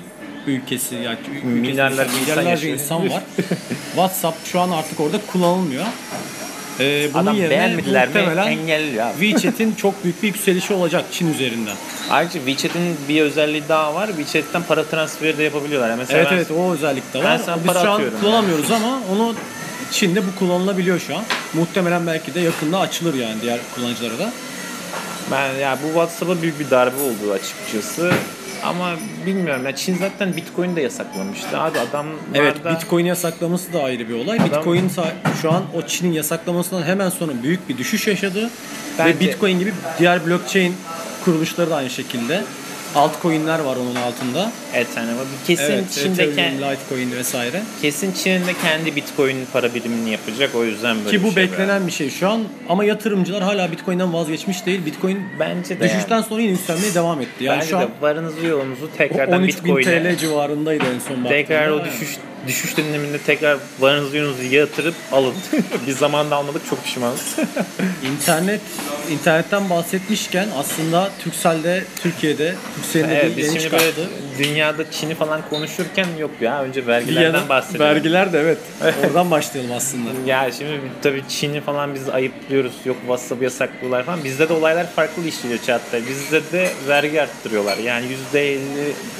ülkesi 0.48 0.96
yani 0.96 1.18
ülkesi- 1.32 1.46
Milyarlarca 1.48 2.04
insan 2.12 2.20
milyarlarca 2.22 2.50
yaşıyor. 2.52 2.74
insan 2.74 3.10
var. 3.10 3.24
WhatsApp 3.96 4.46
şu 4.48 4.60
an 4.60 4.70
artık 4.70 5.00
orada 5.00 5.18
kullanılmıyor. 5.28 5.86
Ee, 6.80 7.10
bunun 7.14 7.24
Adam 7.24 7.36
yerine 7.36 7.50
beğenmediler 7.50 8.08
mi 8.08 8.16
engelliyor 8.48 9.06
abi. 9.06 9.30
WeChat'in 9.30 9.76
çok 9.76 10.04
büyük 10.04 10.24
bir 10.24 10.28
yükselişi 10.28 10.74
olacak 10.74 11.06
Çin 11.12 11.34
üzerinden. 11.34 11.76
Ayrıca 12.10 12.40
WeChat'in 12.46 12.98
bir 13.10 13.22
özelliği 13.22 13.64
daha 13.70 13.96
var. 13.96 14.08
WeChat'ten 14.18 14.64
para 14.64 14.84
transferi 14.84 15.38
de 15.38 15.44
yapabiliyorlar. 15.44 15.90
Yani 15.90 15.98
mesela 16.00 16.20
Evet 16.20 16.28
ben- 16.32 16.36
evet 16.38 16.52
o 16.52 16.74
özellik 16.74 17.14
de 17.14 17.24
var. 17.24 17.40
Biz 17.64 17.82
şu 17.82 17.92
an 17.92 18.02
kullanamıyoruz 18.22 18.72
ama 18.72 19.02
onu 19.12 19.36
Çin'de 19.92 20.28
bu 20.28 20.40
kullanılabiliyor 20.40 21.00
şu 21.00 21.16
an. 21.18 21.24
Muhtemelen 21.54 22.08
belki 22.08 22.34
de 22.34 22.40
yakında 22.40 22.80
açılır 22.80 23.14
yani 23.14 23.42
diğer 23.42 23.60
kullanıcılara 23.76 24.20
da. 24.20 24.32
Ben 25.32 25.54
ya 25.54 25.78
bu 25.84 25.88
WhatsApp'a 25.88 26.42
büyük 26.42 26.60
bir 26.60 26.70
darbe 26.70 27.02
oldu 27.02 27.34
açıkçası. 27.34 28.12
Ama 28.64 28.96
bilmiyorum 29.26 29.66
ya 29.66 29.76
Çin 29.76 29.98
zaten 29.98 30.36
Bitcoin 30.36 30.76
de 30.76 30.82
yasaklamıştı. 30.82 31.60
Abi 31.60 31.80
adamlar 31.80 32.16
Evet 32.34 32.64
da 32.64 32.72
Bitcoin 32.76 33.06
yasaklaması 33.06 33.74
da 33.74 33.84
ayrı 33.84 34.10
bir 34.10 34.14
olay. 34.14 34.38
Adam- 34.40 34.50
Bitcoin 34.50 34.92
şu 35.42 35.52
an 35.52 35.64
o 35.76 35.82
Çin'in 35.82 36.14
yasaklamasından 36.14 36.84
hemen 36.84 37.10
sonra 37.10 37.32
büyük 37.44 37.70
bir 37.70 37.78
düşüş 37.78 38.08
yaşadı. 38.08 38.50
Bence- 39.00 39.16
Ve 39.16 39.20
Bitcoin 39.20 39.60
gibi 39.60 39.74
diğer 40.00 40.26
blockchain 40.26 40.76
kuruluşları 41.26 41.70
da 41.70 41.76
aynı 41.76 41.90
şekilde. 41.90 42.44
Altcoin'ler 42.96 43.60
var 43.60 43.76
onun 43.76 43.96
altında. 43.96 44.52
Ethereum 44.74 45.18
var. 45.18 45.26
Kesin 45.48 45.64
evet, 45.64 45.92
Çin'de 45.92 46.24
Ethereum, 46.24 46.56
Litecoin 46.58 47.12
vesaire. 47.12 47.62
kesin 47.82 48.12
Çin'in 48.12 48.48
de 48.48 48.54
kendi 48.64 48.96
Bitcoin 48.96 49.38
para 49.54 49.74
birimini 49.74 50.10
yapacak. 50.10 50.56
O 50.56 50.64
yüzden 50.64 50.98
böyle 51.06 51.18
Ki 51.18 51.24
bu 51.24 51.28
bir 51.28 51.34
şey 51.34 51.44
beklenen 51.44 51.88
bir 51.88 51.92
şey 51.92 52.10
şu 52.10 52.30
an. 52.30 52.44
Ama 52.70 52.84
yatırımcılar 52.86 53.44
hala 53.44 53.72
Bitcoin'den 53.72 54.14
vazgeçmiş 54.14 54.66
değil. 54.66 54.86
Bitcoin 54.86 55.20
Bence 55.40 55.80
de 55.80 55.84
düşüşten 55.84 56.16
yani. 56.16 56.26
sonra 56.26 56.42
yine 56.42 56.52
yükselmeye 56.52 56.94
devam 56.94 57.22
etti. 57.22 57.44
Yani 57.44 57.58
Bence 57.58 57.70
şu 57.70 57.78
an 57.78 57.84
de 57.84 57.88
varınızı 58.02 58.46
yolunuzu 58.46 58.90
tekrardan 58.98 59.40
13 59.42 59.64
bin 59.66 59.78
Bitcoin'e 59.78 60.16
TL 60.16 60.18
civarındaydı 60.20 60.84
en 60.96 61.00
son 61.00 61.00
baktığımda. 61.00 61.30
tekrar 61.30 61.70
o 61.70 61.86
düşüş 61.86 62.18
düşüş 62.48 62.78
döneminde 62.78 63.18
tekrar 63.18 63.58
varınızı 63.80 64.18
yolunuzu 64.18 64.44
yatırıp 64.44 64.96
alın. 65.12 65.34
Biz 65.88 65.98
zamanında 65.98 66.36
almadık 66.36 66.62
çok 66.70 66.84
pişmanız. 66.84 67.36
İnternet, 68.14 68.62
internetten 69.12 69.70
bahsetmişken 69.70 70.48
aslında 70.58 71.10
Turkcell'de 71.24 71.84
Türkiye'de 72.02 72.56
Turkcell'in 72.76 73.10
de 73.10 73.20
evet 73.20 73.38
bir 73.38 73.44
yeni 73.44 73.60
çıkarttı. 73.60 74.10
dünyada 74.38 74.92
Çin'i 74.92 75.16
falan 75.16 75.42
konuşurken 75.50 76.08
yok 76.20 76.32
ya 76.42 76.62
önce 76.64 76.88
vergilerden 76.88 77.40
yana- 77.40 77.50
bahsedelim. 77.50 77.86
Vergiler 77.86 78.34
de 78.34 78.40
evet. 78.40 78.58
Oradan 79.08 79.32
başlayalım 79.32 79.72
aslında. 79.72 80.10
Ya 80.26 80.50
şimdi 80.58 80.82
tabii 81.02 81.24
Çin'i 81.30 81.62
falan 81.62 81.96
biz 81.96 82.10
ayıplıyoruz. 82.10 82.74
Yok 82.86 82.98
WhatsApp'ı 83.02 83.44
yasaklıyorlar 83.44 84.04
falan. 84.04 84.24
Bizde 84.24 84.50
de 84.50 84.54
olaylar 84.54 84.92
farklı 84.92 85.28
işliyor 85.28 85.60
chatta. 85.66 85.98
Bizde 86.10 86.42
de 86.52 86.70
vergi 86.88 87.22
arttırıyorlar. 87.22 87.78
Yani 87.78 88.06
%50 88.34 88.58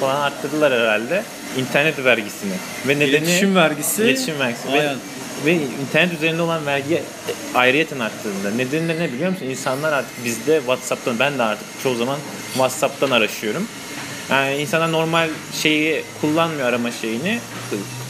falan 0.00 0.20
arttırdılar 0.20 0.72
herhalde 0.72 1.22
internet 1.58 2.04
vergisini. 2.04 2.52
Ve 2.88 2.96
nedeni 2.96 3.08
İletişim 3.08 3.54
vergisi. 3.54 4.02
İletişim 4.02 4.38
vergisi. 4.38 4.68
Ve, 4.68 4.80
Aynen. 4.80 4.96
ve 5.46 5.52
internet 5.54 6.12
üzerinde 6.12 6.42
olan 6.42 6.66
vergi 6.66 7.02
ayrıyeten 7.54 8.00
arttığında. 8.00 8.50
Nedeni 8.56 8.88
de 8.88 8.98
ne 8.98 9.12
biliyor 9.12 9.30
musun? 9.30 9.46
İnsanlar 9.46 9.92
artık 9.92 10.24
bizde 10.24 10.58
WhatsApp'tan 10.58 11.18
ben 11.18 11.38
de 11.38 11.42
artık 11.42 11.66
çoğu 11.82 11.94
zaman 11.94 12.18
WhatsApp'tan 12.52 13.10
araşıyorum. 13.10 13.66
Yani 14.30 14.56
insanlar 14.56 14.92
normal 14.92 15.28
şeyi 15.52 16.02
kullanmıyor 16.20 16.68
arama 16.68 16.90
şeyini 16.90 17.38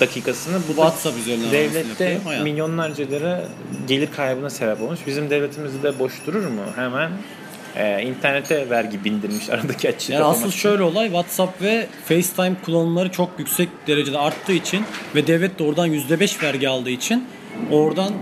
dakikasını. 0.00 0.58
Bu 0.68 0.68
da 0.68 0.74
WhatsApp 0.74 1.18
üzerinden 1.18 1.48
aramasını 1.48 1.74
devlette 1.74 2.20
milyonlarca 2.42 3.04
lira 3.04 3.44
gelir 3.88 4.08
kaybına 4.16 4.50
sebep 4.50 4.82
olmuş. 4.82 5.00
Bizim 5.06 5.30
devletimiz 5.30 5.82
de 5.82 5.98
boş 5.98 6.12
durur 6.26 6.46
mu? 6.46 6.62
Hemen 6.76 7.10
e, 7.76 8.02
internete 8.02 8.70
vergi 8.70 9.04
bindirmiş 9.04 9.50
aradaki 9.50 9.88
açığı 9.88 10.12
Yani 10.12 10.24
asıl 10.24 10.48
için. 10.48 10.58
şöyle 10.58 10.82
olay 10.82 11.06
WhatsApp 11.06 11.62
ve 11.62 11.86
FaceTime 12.04 12.52
kullanımları 12.64 13.10
çok 13.10 13.30
yüksek 13.38 13.68
derecede 13.86 14.18
arttığı 14.18 14.52
için 14.52 14.84
ve 15.14 15.26
devlet 15.26 15.58
de 15.58 15.62
oradan 15.64 15.88
%5 15.88 16.42
vergi 16.42 16.68
aldığı 16.68 16.90
için 16.90 17.24
oradan 17.70 18.12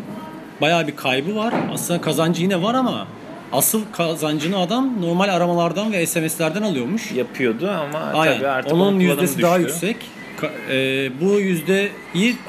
bayağı 0.60 0.86
bir 0.86 0.96
kaybı 0.96 1.36
var. 1.36 1.54
Aslında 1.72 2.00
kazancı 2.00 2.42
yine 2.42 2.62
var 2.62 2.74
ama 2.74 3.08
asıl 3.52 3.82
kazancını 3.92 4.58
adam 4.58 5.02
normal 5.02 5.28
aramalardan 5.28 5.92
ve 5.92 6.06
SMS'lerden 6.06 6.62
alıyormuş. 6.62 7.12
yapıyordu 7.12 7.70
ama 7.70 7.98
Aynen. 7.98 8.34
tabii 8.36 8.48
artık 8.48 8.72
Onun 8.72 9.00
yüzdesi 9.00 9.42
daha 9.42 9.58
düştü. 9.58 9.70
yüksek. 9.70 9.96
Ka- 10.40 10.50
e, 10.70 11.10
bu 11.20 11.40
yüzdeyi 11.40 11.90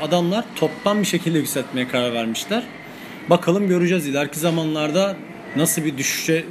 adamlar 0.02 0.46
toptan 0.56 1.00
bir 1.02 1.06
şekilde 1.08 1.38
yükseltmeye 1.38 1.88
karar 1.88 2.14
vermişler. 2.14 2.64
Bakalım 3.30 3.68
göreceğiz 3.68 4.08
ileriki 4.08 4.40
zamanlarda 4.40 5.16
nasıl 5.56 5.86
bir 5.86 5.98
düşüşe 5.98 6.46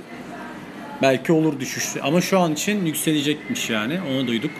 belki 1.03 1.33
olur 1.33 1.61
düşüş 1.61 1.85
ama 2.03 2.21
şu 2.21 2.39
an 2.39 2.53
için 2.53 2.87
yükselecekmiş 2.87 3.71
yani 3.71 3.99
onu 4.13 4.27
duyduk. 4.27 4.51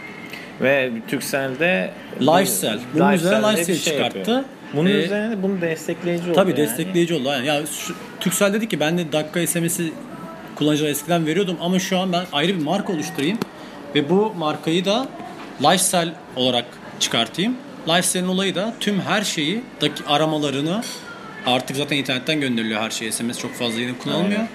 Ve 0.61 0.91
Turkcell'de 1.11 1.91
Lifestyle. 2.21 2.79
Bunun 2.95 3.13
üzerine 3.13 3.51
Lifestyle 3.53 3.77
şey 3.79 3.93
çıkarttı. 3.95 4.19
yapıyor. 4.19 4.45
Bunun 4.75 4.91
Ee, 4.91 4.93
üzerine 4.93 5.31
de 5.37 5.43
bunu 5.43 5.61
destekleyici 5.61 6.25
oldu 6.25 6.33
Tabii 6.35 6.51
yani. 6.51 6.61
destekleyici 6.61 7.15
oldu. 7.15 7.29
Yani 7.29 7.47
ya 7.47 7.63
şu, 7.67 7.95
Turkcell 8.21 8.53
dedi 8.53 8.69
ki 8.69 8.81
ben 8.81 8.99
de 8.99 9.13
dakika 9.13 9.47
SMS'i 9.47 9.93
kullanıcılara 10.55 10.91
eskiden 10.91 11.27
veriyordum 11.27 11.57
ama 11.61 11.79
şu 11.79 11.99
an 11.99 12.13
ben 12.13 12.25
ayrı 12.33 12.59
bir 12.59 12.63
marka 12.63 12.93
oluşturayım 12.93 13.39
ve 13.95 14.11
bu 14.11 14.35
markayı 14.39 14.85
da 14.85 15.07
Lifestyle 15.63 16.13
olarak 16.37 16.65
çıkartayım. 17.01 17.57
Lifestyle'in 17.89 18.29
olayı 18.29 18.55
da 18.55 18.75
tüm 18.81 19.01
her 19.01 19.23
şeyi 19.23 19.61
aramalarını 20.07 20.83
artık 21.47 21.77
zaten 21.77 21.97
internetten 21.97 22.41
gönderiliyor 22.41 22.81
her 22.81 22.91
şey. 22.91 23.13
SMS 23.13 23.39
çok 23.39 23.55
fazla 23.55 23.81
yine 23.81 23.93
kullanılmıyor. 23.99 24.41
Aynen. 24.41 24.49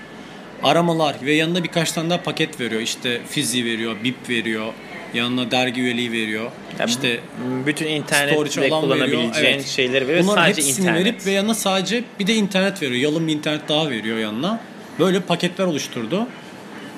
Aramalar 0.63 1.15
ve 1.22 1.34
yanında 1.34 1.63
birkaç 1.63 1.91
tane 1.91 2.10
daha 2.10 2.22
paket 2.22 2.60
veriyor. 2.60 2.82
İşte 2.82 3.22
Fizi 3.29 3.65
veriyor, 3.65 3.96
Bip 4.03 4.29
veriyor, 4.29 4.74
yanına 5.13 5.51
dergi 5.51 5.82
üyeliği 5.82 6.12
veriyor. 6.12 6.51
Yani 6.79 6.89
işte 6.89 7.20
bütün 7.65 7.88
internette 7.88 8.36
alan 8.36 8.46
veriyor. 8.58 8.82
kullanabileceğin 8.82 9.53
Evet. 9.55 9.67
şeyleri 9.67 10.08
veriyor. 10.08 10.24
Bunların 10.24 10.43
Sadece 10.43 10.62
hepsini 10.62 10.86
internet. 10.86 11.05
verip 11.05 11.25
ve 11.25 11.32
yanına 11.32 11.53
sadece 11.53 12.03
bir 12.20 12.27
de 12.27 12.36
internet 12.36 12.82
veriyor. 12.82 13.01
Yalın 13.12 13.27
bir 13.27 13.34
internet 13.34 13.70
daha 13.70 13.89
veriyor 13.89 14.17
yanına. 14.17 14.60
Böyle 15.00 15.20
paketler 15.20 15.65
oluşturdu. 15.65 16.27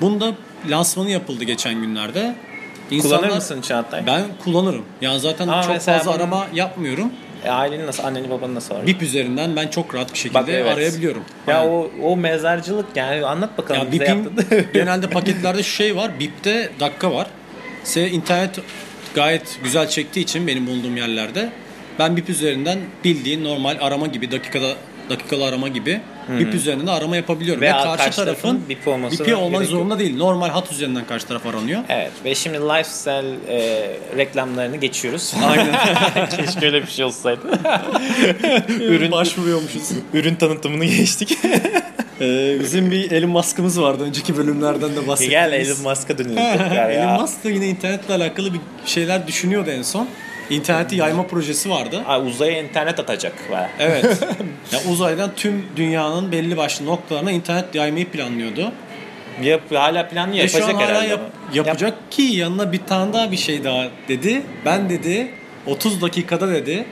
Bunda 0.00 0.32
lansmanı 0.68 1.10
yapıldı 1.10 1.44
geçen 1.44 1.74
günlerde. 1.82 2.34
İnsanlar, 2.90 3.18
Kullanır 3.18 3.34
mısın 3.34 3.60
Çağatay? 3.60 4.06
Ben 4.06 4.22
kullanırım. 4.44 4.84
Yani 5.00 5.20
zaten 5.20 5.48
Ama 5.48 5.62
çok 5.62 5.80
fazla 5.80 6.10
arama 6.12 6.46
yapmıyorum. 6.54 7.12
E, 7.46 7.50
ailenin 7.50 7.86
nasıl, 7.86 8.04
anneni 8.04 8.30
babanı 8.30 8.54
nasıl 8.54 8.74
arıyor? 8.74 8.86
Bip 8.86 9.02
üzerinden 9.02 9.56
ben 9.56 9.68
çok 9.68 9.94
rahat 9.94 10.12
bir 10.12 10.18
şekilde 10.18 10.40
Bak, 10.40 10.48
evet. 10.48 10.72
arayabiliyorum. 10.72 11.24
Ya 11.46 11.60
Aynen. 11.60 11.70
o, 11.70 11.90
o 12.02 12.16
mezarcılık 12.16 12.86
yani 12.94 13.26
anlat 13.26 13.58
bakalım 13.58 13.80
Ya 13.80 13.92
bize 13.92 14.04
yaptın. 14.04 14.46
genelde 14.74 15.10
paketlerde 15.10 15.62
şu 15.62 15.72
şey 15.72 15.96
var. 15.96 16.20
Bip'te 16.20 16.70
dakika 16.80 17.12
var. 17.14 17.26
Se 17.84 18.08
internet 18.10 18.60
gayet 19.14 19.58
güzel 19.64 19.88
çektiği 19.88 20.20
için 20.20 20.46
benim 20.46 20.66
bulunduğum 20.66 20.96
yerlerde 20.96 21.50
ben 21.98 22.16
Bip 22.16 22.28
üzerinden 22.28 22.78
bildiğin 23.04 23.44
normal 23.44 23.76
arama 23.80 24.06
gibi 24.06 24.30
dakikada 24.30 24.74
dakikalı 25.10 25.44
arama 25.44 25.68
gibi 25.68 26.00
Bip 26.28 26.54
üzerinden 26.54 26.86
de 26.86 26.90
arama 26.90 27.16
yapabiliyorum. 27.16 27.62
Ve 27.62 27.66
Ve, 27.66 27.70
karşı 27.72 27.96
karşı 28.04 28.16
tarafın 28.16 28.68
Bip 28.68 28.88
olması 28.88 29.18
Bip'i 29.18 29.32
da 29.32 29.36
olmak 29.36 29.60
yok. 29.60 29.70
zorunda 29.70 29.98
değil. 29.98 30.16
Normal 30.16 30.48
hat 30.48 30.72
üzerinden 30.72 31.06
karşı 31.06 31.26
taraf 31.26 31.46
aranıyor. 31.46 31.80
Evet 31.88 32.12
ve 32.24 32.34
şimdi 32.34 32.58
lifestyle 32.58 33.34
e, 33.48 33.90
reklamlarını 34.16 34.76
geçiyoruz. 34.76 35.34
Aynen. 35.44 35.74
Keşke 36.36 36.66
öyle 36.66 36.82
bir 36.82 36.90
şey 36.90 37.04
olsaydı. 37.04 37.40
Ürün 38.80 39.12
başvuruyormuşuz. 39.12 39.90
Ürün 40.14 40.34
tanıtımını 40.34 40.84
geçtik. 40.84 41.38
Ee, 42.20 42.56
bizim 42.60 42.90
bir 42.90 43.10
Elon 43.10 43.30
Musk'ımız 43.30 43.80
vardı 43.80 44.04
önceki 44.04 44.36
bölümlerden 44.36 44.96
de 44.96 45.08
bahsettiğimiz. 45.08 45.50
Gel 45.50 45.52
Elon 45.52 45.82
Musk'a 45.82 46.18
dönelim 46.18 46.36
tekrar 46.36 46.90
ya. 46.90 47.02
Elon 47.04 47.20
Musk 47.20 47.44
da 47.44 47.50
yine 47.50 47.68
internetle 47.68 48.14
alakalı 48.14 48.54
bir 48.54 48.60
şeyler 48.86 49.26
düşünüyordu 49.26 49.70
en 49.70 49.82
son. 49.82 50.08
İnterneti 50.50 50.96
yayma 50.96 51.26
projesi 51.26 51.70
vardı. 51.70 52.02
Aa, 52.06 52.20
uzaya 52.20 52.62
internet 52.62 52.98
atacak. 53.00 53.32
Evet. 53.78 54.04
ya 54.72 54.78
uzaydan 54.92 55.30
tüm 55.36 55.64
dünyanın 55.76 56.32
belli 56.32 56.56
başlı 56.56 56.86
noktalarına 56.86 57.30
internet 57.32 57.74
yaymayı 57.74 58.10
planlıyordu. 58.10 58.72
Yap, 59.42 59.60
hala 59.74 60.08
planlı 60.08 60.36
Ve 60.36 60.48
şu 60.48 60.58
yapacak 60.58 60.74
an 60.74 60.80
hala 60.80 60.88
herhalde. 60.88 61.08
yap- 61.08 61.30
yapacak 61.54 62.12
ki 62.12 62.22
yanına 62.22 62.72
bir 62.72 62.78
tane 62.86 63.12
daha 63.12 63.32
bir 63.32 63.36
şey 63.36 63.64
daha 63.64 63.86
dedi. 64.08 64.42
Ben 64.64 64.90
dedi 64.90 65.30
30 65.66 66.02
dakikada 66.02 66.48
dedi 66.48 66.84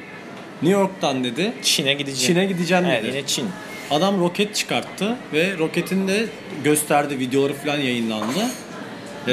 New 0.62 0.80
York'tan 0.80 1.24
dedi 1.24 1.52
Çin'e 1.62 1.92
gideceğim. 1.94 2.34
Çin'e 2.34 2.46
gideceğim 2.46 2.84
Evet 2.88 3.02
dedi. 3.04 3.16
yine 3.16 3.26
Çin. 3.26 3.48
Adam 3.90 4.20
roket 4.20 4.54
çıkarttı 4.54 5.16
ve 5.32 5.58
roketin 5.58 6.08
de 6.08 6.26
gösterdi 6.64 7.18
videoları 7.18 7.54
falan 7.54 7.78
yayınlandı. 7.78 8.40
Ee, 9.28 9.32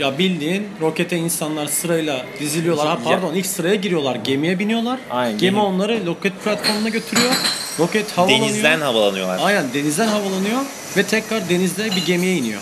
ya 0.00 0.18
bildiğin 0.18 0.68
rokete 0.80 1.16
insanlar 1.16 1.66
sırayla 1.66 2.26
diziliyorlar. 2.40 2.86
Ha, 2.86 2.98
pardon 3.04 3.34
ilk 3.34 3.46
sıraya 3.46 3.74
giriyorlar. 3.74 4.14
Gemiye 4.16 4.58
biniyorlar. 4.58 4.98
Aynen, 5.10 5.38
Gemi 5.38 5.40
gemi. 5.56 5.60
onları 5.62 6.06
roket 6.06 6.44
platformuna 6.44 6.88
götürüyor. 6.88 7.32
Roket 7.78 8.12
havalanıyor. 8.18 8.48
Denizden 8.48 8.80
havalanıyorlar. 8.80 9.38
Aynen 9.42 9.64
denizden 9.74 10.08
havalanıyor 10.08 10.60
ve 10.96 11.02
tekrar 11.02 11.48
denizde 11.48 11.84
bir 11.96 12.06
gemiye 12.06 12.36
iniyor. 12.36 12.60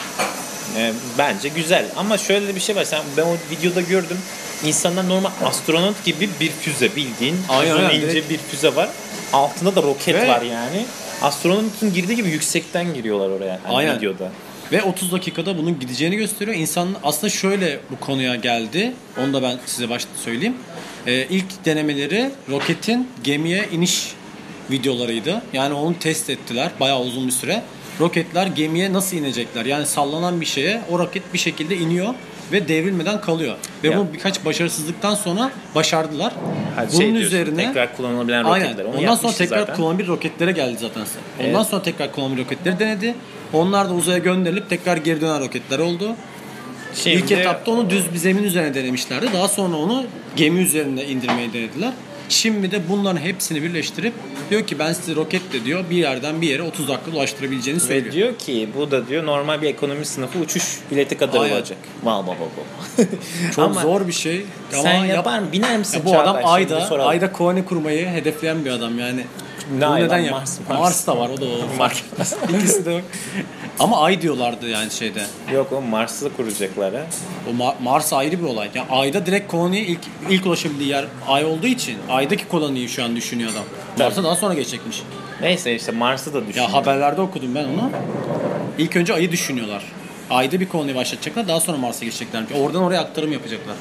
Ee, 0.77 0.93
bence 1.19 1.49
güzel. 1.49 1.87
Ama 1.97 2.19
şöyle 2.19 2.49
de 2.49 2.55
bir 2.55 2.61
şey 2.61 2.77
var. 2.77 2.85
Sen 2.85 3.01
ben 3.17 3.23
o 3.23 3.37
videoda 3.51 3.81
gördüm. 3.81 4.19
İnsanlar 4.65 5.09
normal 5.09 5.31
astronot 5.45 6.05
gibi 6.05 6.29
bir 6.41 6.51
füze 6.51 6.97
bildiğin. 6.97 7.37
Aynen, 7.49 7.75
uzun 7.75 7.85
aynen, 7.85 7.97
ince 8.01 8.11
direkt- 8.13 8.31
bir 8.31 8.39
füze 8.39 8.77
var. 8.77 8.89
Altında 9.33 9.77
da 9.77 9.83
roket 9.83 10.15
Ve- 10.15 10.29
var 10.29 10.43
yani. 10.43 10.85
Astronotun 11.23 11.93
girdiği 11.95 12.17
gibi 12.17 12.29
yüksekten 12.29 12.95
giriyorlar 12.95 13.31
oraya. 13.31 13.61
Hani 13.65 13.77
Aynen. 13.77 13.97
videoda. 13.99 14.31
Ve 14.73 14.83
30 14.83 15.13
dakikada 15.13 15.59
bunun 15.59 15.81
gideceğini 15.81 16.17
gösteriyor. 16.17 16.57
İnsan 16.57 16.89
aslında 17.03 17.31
şöyle 17.31 17.81
bu 17.91 18.01
konuya 18.01 18.37
geldi. 18.37 18.93
Onu 19.19 19.33
da 19.33 19.43
ben 19.43 19.59
size 19.67 19.89
başta 19.89 20.11
söyleyeyim. 20.25 20.55
Ee, 21.07 21.27
ilk 21.31 21.65
denemeleri 21.65 22.31
roketin 22.49 23.09
gemiye 23.25 23.69
iniş 23.73 24.13
videolarıydı. 24.71 25.43
Yani 25.53 25.75
onu 25.75 25.99
test 25.99 26.31
ettiler 26.31 26.71
bayağı 26.81 27.01
uzun 27.01 27.27
bir 27.27 27.33
süre. 27.33 27.63
Roketler 28.01 28.47
gemiye 28.47 28.93
nasıl 28.93 29.17
inecekler? 29.17 29.65
Yani 29.67 29.87
sallanan 29.87 30.41
bir 30.41 30.47
şeye 30.47 30.81
o 30.91 30.99
roket 30.99 31.35
bir 31.35 31.39
şekilde 31.39 31.77
iniyor 31.77 32.15
ve 32.53 32.69
devrilmeden 32.69 33.21
kalıyor. 33.21 33.57
Ve 33.85 33.89
Ya. 33.89 33.99
bu 33.99 34.07
birkaç 34.13 34.45
başarısızlıktan 34.45 35.15
sonra 35.15 35.51
başardılar. 35.75 36.33
Ha, 36.77 36.85
Bunun 36.93 36.99
şey 37.01 37.09
diyorsun, 37.13 37.27
üzerine 37.27 37.67
tekrar 37.67 37.97
kullanılabilen 37.97 38.45
Aynen. 38.45 38.67
roketler. 38.67 38.85
Onu 38.85 38.97
Ondan 38.99 39.15
sonra 39.15 39.33
tekrar 39.33 39.59
zaten. 39.59 39.77
kullanılabilir 39.77 40.09
roketlere 40.09 40.53
geldi 40.53 40.77
zaten. 40.81 41.01
Ondan 41.41 41.55
Evet. 41.55 41.67
sonra 41.67 41.83
tekrar 41.83 42.13
kullanılabilir 42.13 42.45
roketleri 42.45 42.79
denedi. 42.79 43.15
Onlar 43.53 43.89
da 43.89 43.95
uzaya 43.95 44.19
gönderilip 44.19 44.71
tekrar 44.71 44.97
geri 44.97 45.21
dönen 45.21 45.41
roketler 45.41 45.79
oldu. 45.79 46.11
Şimdi- 46.95 47.17
İlk 47.17 47.33
etapta 47.33 47.71
onu 47.71 47.91
düz 47.91 48.13
bir 48.13 48.19
zemin 48.19 48.43
üzerine 48.43 48.75
denemişlerdi. 48.75 49.27
Daha 49.33 49.49
sonra 49.49 49.77
onu 49.77 50.05
gemi 50.37 50.61
üzerinde 50.61 51.07
indirmeyi 51.07 51.53
denediler. 51.53 51.93
Şimdi 52.29 52.71
de 52.71 52.81
bunların 52.89 53.21
hepsini 53.21 53.63
birleştirip 53.63 54.13
diyor 54.51 54.67
ki 54.67 54.79
ben 54.79 54.93
size 54.93 55.15
roketle 55.15 55.65
diyor 55.65 55.85
bir 55.91 55.97
yerden 55.97 56.41
bir 56.43 56.49
yere 56.49 56.63
30 56.63 56.89
dakikada 56.89 57.17
ulaştırabileceğini 57.17 57.81
Ve 57.83 57.87
söylüyor. 57.87 58.13
diyor 58.15 58.39
ki 58.39 58.69
bu 58.77 58.91
da 58.91 59.09
diyor 59.09 59.27
normal 59.27 59.63
bir 59.63 59.67
ekonomi 59.67 60.05
sınıfı 60.07 60.39
uçuş 60.39 60.79
bileti 60.91 61.17
kadar 61.19 61.41
Aynen. 61.41 61.55
olacak. 61.57 61.79
Mal 62.05 62.23
baba 62.23 62.31
baba. 62.37 63.05
Çok 63.55 63.65
Ama 63.65 63.81
zor 63.81 64.07
bir 64.07 64.13
şey. 64.13 64.45
Sen 64.71 64.79
Ama 64.97 65.07
yap- 65.07 65.17
yapar 65.17 65.39
mı? 65.39 65.53
Biner 65.53 65.79
misin 65.79 65.99
Ya 65.99 66.05
bu 66.05 66.19
adam 66.19 66.37
ayda 66.45 66.99
ayda 67.07 67.33
koloni 67.33 67.65
kurmayı 67.65 68.07
hedefleyen 68.09 68.65
bir 68.65 68.71
adam 68.71 68.99
yani. 68.99 69.25
Ne 69.73 69.81
Bunu 69.87 69.91
ay 69.93 70.03
neden? 70.03 70.31
Mars, 70.31 70.59
Mars, 70.69 70.79
Mars. 70.81 71.07
da 71.07 71.19
var 71.19 71.29
o 71.31 71.41
da 71.41 71.45
o. 71.45 71.77
Mars. 71.79 72.03
İkisi 72.59 72.85
de. 72.87 73.03
Ama 73.79 74.03
ay 74.03 74.23
diyorlardı 74.23 74.69
yani 74.69 74.91
şeyde. 74.91 75.23
Yok 75.55 75.73
o 75.73 75.81
Mars'ı 75.83 76.37
kuracaklar 76.37 76.95
ha. 76.95 77.01
O 77.51 77.63
Ma- 77.63 77.75
Mars 77.83 78.13
ayrı 78.13 78.39
bir 78.39 78.45
olay. 78.45 78.69
Yani 78.75 78.87
ayda 78.91 79.27
direkt 79.27 79.51
koloniye 79.51 79.83
ilk 79.83 80.01
ilk 80.31 80.47
ulaşabildiği 80.47 80.89
yer 80.91 81.05
ay 81.29 81.45
olduğu 81.45 81.67
için 81.67 81.97
aydaki 82.11 82.49
koloniyi 82.49 82.89
şu 82.89 83.05
an 83.05 83.17
düşünüyor 83.17 83.51
adam. 83.53 83.65
Mars'a 83.99 84.25
daha 84.25 84.35
sonra 84.37 84.55
geçecekmiş. 84.55 85.03
Neyse 85.41 85.75
işte 85.75 85.93
Mars'ı 85.93 86.35
da 86.35 86.47
düşün. 86.47 86.61
Ya 86.61 86.73
haberlerde 86.73 87.21
okudum 87.21 87.55
ben 87.55 87.65
onu. 87.65 87.91
İlk 88.79 88.97
önce 88.97 89.15
ayı 89.15 89.33
düşünüyorlar. 89.33 89.85
Ayda 90.31 90.61
bir 90.61 90.69
koloni 90.69 90.95
başlatacaklar 90.95 91.49
daha 91.49 91.61
sonra 91.61 91.77
Mars'a 91.79 92.05
geçecekler. 92.05 92.43
Oradan 92.61 92.83
oraya 92.83 93.01
aktarım 93.01 93.33
yapacaklar. 93.33 93.75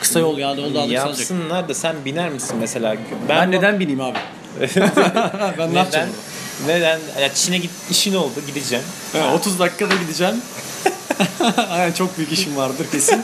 Kısa 0.00 0.18
yol 0.20 0.38
ya 0.38 0.56
da 0.56 0.60
yol 0.60 0.74
daha 0.74 0.82
da 0.88 0.94
kısalacak. 0.94 1.18
Yapsınlar 1.18 1.68
da 1.68 1.74
sen 1.74 1.96
biner 2.04 2.28
misin 2.30 2.56
mesela? 2.60 2.96
Ben, 3.28 3.48
bu- 3.48 3.52
neden 3.56 3.80
bineyim 3.80 4.00
abi? 4.00 4.18
ben 5.58 5.66
ne 5.66 5.70
neden? 5.70 5.74
yapacağım? 5.74 6.08
Neden? 6.66 6.98
Ya 7.20 7.34
Çin'e 7.34 7.58
git 7.58 7.70
işin 7.90 8.14
oldu 8.14 8.40
gideceğim. 8.46 8.84
Ha, 9.12 9.34
30 9.34 9.58
dakikada 9.58 9.94
gideceğim. 9.94 10.34
Aynen 11.70 11.92
çok 11.92 12.18
büyük 12.18 12.32
işim 12.32 12.56
vardır 12.56 12.86
kesin. 12.92 13.22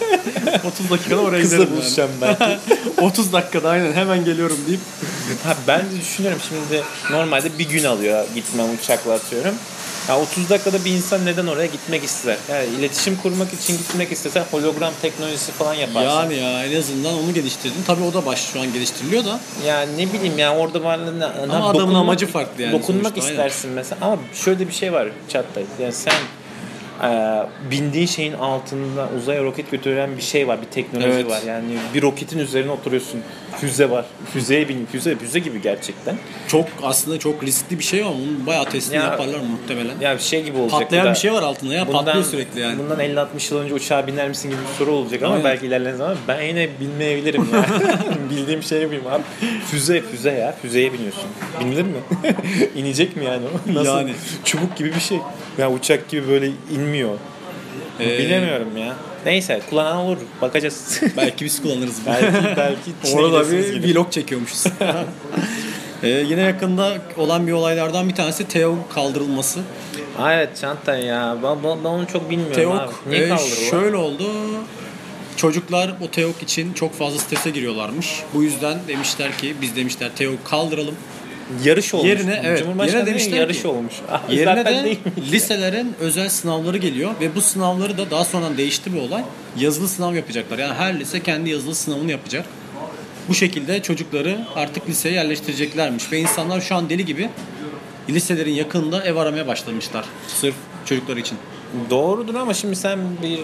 30 0.64 0.90
dakikada 0.90 1.20
oraya 1.20 1.42
Kızla 1.42 1.56
giderim 1.56 1.72
buluşacağım 1.76 2.10
belki. 2.20 2.42
yani. 2.42 2.58
30 3.00 3.32
dakikada 3.32 3.70
aynen 3.70 3.92
hemen 3.92 4.24
geliyorum 4.24 4.58
deyip. 4.66 4.80
Ha, 5.44 5.54
ben 5.68 5.80
de 5.80 6.00
düşünüyorum 6.00 6.40
şimdi 6.48 6.82
normalde 7.10 7.58
bir 7.58 7.68
gün 7.68 7.84
alıyor 7.84 8.24
gitmem 8.34 8.66
uçakla 8.82 9.12
atıyorum. 9.14 9.54
Ya 10.08 10.20
30 10.20 10.50
dakikada 10.50 10.84
bir 10.84 10.90
insan 10.90 11.26
neden 11.26 11.46
oraya 11.46 11.66
gitmek 11.66 12.04
ister? 12.04 12.36
Yani 12.50 12.66
iletişim 12.78 13.16
kurmak 13.16 13.52
için 13.54 13.76
gitmek 13.78 14.12
istesen 14.12 14.44
hologram 14.50 14.92
teknolojisi 15.02 15.52
falan 15.52 15.74
yaparsın. 15.74 16.08
Yani 16.08 16.34
ya 16.34 16.64
en 16.64 16.78
azından 16.78 17.14
onu 17.14 17.34
geliştirdin. 17.34 17.82
Tabii 17.86 18.02
o 18.02 18.14
da 18.14 18.26
baş 18.26 18.40
şu 18.40 18.60
an 18.60 18.72
geliştiriliyor 18.72 19.24
da. 19.24 19.40
Yani 19.66 19.98
ne 19.98 20.12
bileyim 20.12 20.38
yani 20.38 20.58
orada 20.58 20.84
var 20.84 21.18
ne, 21.18 21.24
Ama 21.24 21.68
adamın 21.68 21.94
amacı 21.94 22.26
farklı 22.26 22.62
yani 22.62 22.72
Dokunmak 22.72 23.04
sonuçta, 23.06 23.20
aynen. 23.20 23.30
istersin 23.32 23.70
mesela 23.70 24.06
ama 24.06 24.18
şöyle 24.34 24.68
bir 24.68 24.72
şey 24.72 24.92
var 24.92 25.08
Çağatay. 25.28 25.64
Yani 25.80 25.92
sen 25.92 26.14
e, 27.02 27.42
bindiğin 27.70 28.06
şeyin 28.06 28.32
altında 28.32 29.08
uzaya 29.18 29.42
roket 29.42 29.70
götüren 29.70 30.16
bir 30.16 30.22
şey 30.22 30.48
var, 30.48 30.62
bir 30.62 30.66
teknoloji 30.66 31.08
Evet. 31.08 31.30
var. 31.30 31.42
Yani 31.46 31.64
bir 31.94 32.02
roketin 32.02 32.38
üzerine 32.38 32.70
oturuyorsun. 32.70 33.20
Füze 33.60 33.90
var. 33.90 34.04
Füzeye 34.32 34.68
bin, 34.68 34.86
füze, 34.92 35.16
füze 35.18 35.38
gibi 35.38 35.62
gerçekten. 35.62 36.16
Çok 36.48 36.66
aslında 36.82 37.18
çok 37.18 37.42
riskli 37.44 37.78
bir 37.78 37.84
şey 37.84 38.02
ama 38.02 38.14
bunun 38.14 38.46
bayağı 38.46 38.64
testini 38.64 38.96
Ya- 38.96 39.02
yaparlar 39.02 39.40
muhtemelen. 39.40 39.94
Ya 40.00 40.14
bir 40.16 40.22
şey 40.22 40.42
gibi 40.44 40.58
olacak. 40.58 40.80
Patlayan 40.80 41.06
da. 41.06 41.10
bir 41.10 41.16
şey 41.18 41.32
var 41.32 41.42
altında 41.42 41.74
ya. 41.74 41.84
Patlıyor 41.84 42.24
sürekli 42.24 42.60
yani. 42.60 42.78
Bundan 42.78 43.00
50-60 43.00 43.54
yıl 43.54 43.60
önce 43.60 43.74
uçağa 43.74 44.06
biner 44.06 44.28
misin 44.28 44.50
gibi 44.50 44.60
bir 44.60 44.74
soru 44.78 44.90
olacak 44.92 45.22
ama 45.22 45.32
Aynen. 45.34 45.44
belki 45.44 45.66
ilerleyen 45.66 45.96
zaman 45.96 46.16
ben 46.28 46.42
yine 46.42 46.68
binmeyebilirim 46.80 47.48
ya. 47.54 47.66
Bildiğim 48.30 48.62
şey 48.62 48.82
yapayım 48.82 49.06
abi. 49.06 49.22
Füze, 49.70 50.00
füze 50.02 50.30
ya. 50.30 50.54
Füzeye 50.62 50.92
biniyorsun. 50.92 51.24
Binilir 51.60 51.82
mi? 51.82 51.90
İnecek 52.76 53.16
mi 53.16 53.24
yani 53.24 53.42
o? 53.46 53.74
Nasıl? 53.74 53.90
Yani. 53.96 54.12
Çubuk 54.44 54.76
gibi 54.76 54.94
bir 54.94 55.00
şey. 55.00 55.18
Ya 55.58 55.72
uçak 55.72 56.08
gibi 56.08 56.28
böyle 56.28 56.50
inmiyor. 56.74 57.18
Ee, 58.00 58.18
Bilemiyorum 58.18 58.76
ya. 58.76 58.96
Neyse 59.26 59.60
kullanan 59.70 59.96
olur. 59.96 60.16
Bakacağız. 60.42 61.00
Belki 61.16 61.44
biz 61.44 61.62
kullanırız. 61.62 61.96
belki 62.06 62.56
belki 62.56 63.14
Orada 63.16 63.50
bir 63.50 63.74
gibi. 63.74 63.94
vlog 63.94 64.12
çekiyormuşuz. 64.12 64.64
Ee, 66.02 66.08
yine 66.08 66.40
yakında 66.40 66.92
olan 67.16 67.46
bir 67.46 67.52
olaylardan 67.52 68.08
bir 68.08 68.14
tanesi 68.14 68.48
TEOG 68.48 68.78
kaldırılması. 68.94 69.60
Aa, 70.18 70.32
evet 70.32 70.56
çanta 70.60 70.96
ya. 70.96 71.36
Ben, 71.42 71.64
ben, 71.64 71.84
ben 71.84 71.88
onu 71.88 72.06
çok 72.06 72.30
bilmiyorum 72.30 72.54
TEOG 72.54 72.76
abi. 72.80 72.92
Niye 73.06 73.34
e, 73.34 73.38
şöyle 73.70 73.96
oldu. 73.96 74.24
Çocuklar 75.36 75.94
o 76.04 76.10
TEOG 76.10 76.42
için 76.42 76.72
çok 76.72 76.94
fazla 76.94 77.18
strese 77.18 77.50
giriyorlarmış. 77.50 78.22
Bu 78.34 78.42
yüzden 78.42 78.78
demişler 78.88 79.38
ki 79.38 79.54
biz 79.60 79.76
demişler 79.76 80.10
TEOG 80.16 80.38
kaldıralım. 80.44 80.94
Yarış 81.64 81.94
olmuş. 81.94 82.08
Yerine, 82.08 82.40
evet, 82.44 82.58
Cumhurbaşkanı 82.58 82.98
yerine 82.98 83.10
demişler 83.10 83.38
yarış 83.38 83.62
ki- 83.62 83.68
olmuş. 83.68 83.94
Yerine 84.30 84.64
de 84.64 84.84
değil 84.84 84.98
liselerin 85.32 85.94
özel 86.00 86.28
sınavları 86.28 86.78
geliyor 86.78 87.10
ve 87.20 87.34
bu 87.34 87.40
sınavları 87.40 87.98
da 87.98 88.10
daha 88.10 88.24
sonra 88.24 88.56
değişti 88.56 88.94
bir 88.94 89.00
olay. 89.00 89.22
Yazılı 89.58 89.88
sınav 89.88 90.14
yapacaklar. 90.14 90.58
Yani 90.58 90.74
her 90.74 91.00
lise 91.00 91.22
kendi 91.22 91.50
yazılı 91.50 91.74
sınavını 91.74 92.10
yapacak. 92.10 92.44
Bu 93.28 93.34
şekilde 93.34 93.82
çocukları 93.82 94.38
artık 94.54 94.88
liseye 94.88 95.14
yerleştireceklermiş 95.14 96.12
ve 96.12 96.18
insanlar 96.18 96.60
şu 96.60 96.74
an 96.74 96.90
deli 96.90 97.04
gibi 97.04 97.28
liselerin 98.08 98.54
yakınında 98.54 99.04
ev 99.04 99.16
aramaya 99.16 99.46
başlamışlar. 99.46 100.04
Sırf 100.28 100.54
çocuklar 100.84 101.16
için. 101.16 101.38
Doğrudur 101.90 102.34
ama 102.34 102.54
şimdi 102.54 102.76
sen 102.76 102.98
bir 103.22 103.38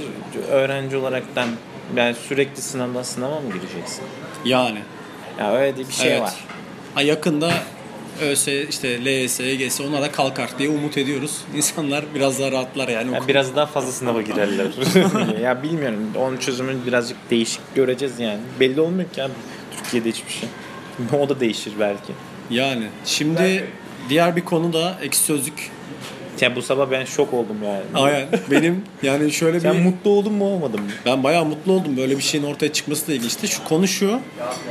öğrenci 0.49 0.97
olaraktan 0.97 1.49
yani 1.97 2.15
sürekli 2.29 2.63
sınavdan 2.63 3.03
sınava 3.03 3.41
mı 3.41 3.47
gireceksin? 3.53 4.05
Yani. 4.45 4.79
Ya 5.41 5.55
öyle 5.55 5.79
bir 5.89 5.93
şey 5.93 6.11
evet. 6.11 6.23
var. 6.23 6.35
Ha, 6.95 7.03
yakında 7.03 7.53
ÖS 8.21 8.49
işte 8.49 9.05
LYS, 9.05 9.41
EGS 9.41 9.81
onlara 9.81 10.13
kalkar 10.13 10.51
diye 10.59 10.69
umut 10.69 10.99
ediyoruz. 10.99 11.39
İnsanlar 11.57 12.05
biraz 12.15 12.41
daha 12.41 12.53
rahatlar 12.53 12.89
yani. 12.89 13.15
Ya 13.15 13.29
biraz 13.29 13.57
daha 13.57 13.67
fazla 13.67 13.93
sınava 13.93 14.23
girerler. 14.23 14.67
ya 15.43 15.63
bilmiyorum. 15.63 16.11
Onun 16.19 16.37
çözümünü 16.37 16.87
birazcık 16.87 17.17
değişik 17.31 17.61
göreceğiz 17.75 18.21
yani. 18.21 18.41
Belli 18.61 18.81
olmuyor 18.81 19.11
ki 19.11 19.23
abi 19.23 19.33
Türkiye'de 19.77 20.09
hiçbir 20.09 20.33
şey. 20.33 20.49
O 21.21 21.29
da 21.29 21.41
değişir 21.41 21.73
belki. 21.81 22.13
Yani 22.51 22.89
şimdi 23.05 23.69
diğer 24.09 24.37
bir 24.37 24.45
konu 24.45 24.73
da 24.73 24.99
ekşi 25.03 25.21
sözlük. 25.21 25.71
Ya 26.43 26.57
bu 26.57 26.63
sabah 26.63 26.91
ben 26.91 27.05
şok 27.05 27.35
oldum 27.35 27.57
yani. 27.65 27.83
Aynen. 27.95 28.27
Benim 28.51 28.85
yani 29.03 29.33
şöyle 29.33 29.57
bir 29.57 29.61
Sen 29.63 29.77
mutlu 29.77 30.11
oldun 30.11 30.33
mu 30.33 30.45
olmadın 30.45 30.81
mı? 30.81 30.87
ben 31.07 31.23
bayağı 31.25 31.45
mutlu 31.45 31.73
oldum 31.73 31.97
böyle 31.97 32.17
bir 32.19 32.23
şeyin 32.23 32.45
ortaya 32.45 32.73
çıkması 32.73 33.09
da 33.09 33.13
ilginçti. 33.13 33.49
Şu 33.49 33.65
konu 33.65 33.89
şu. 33.89 34.21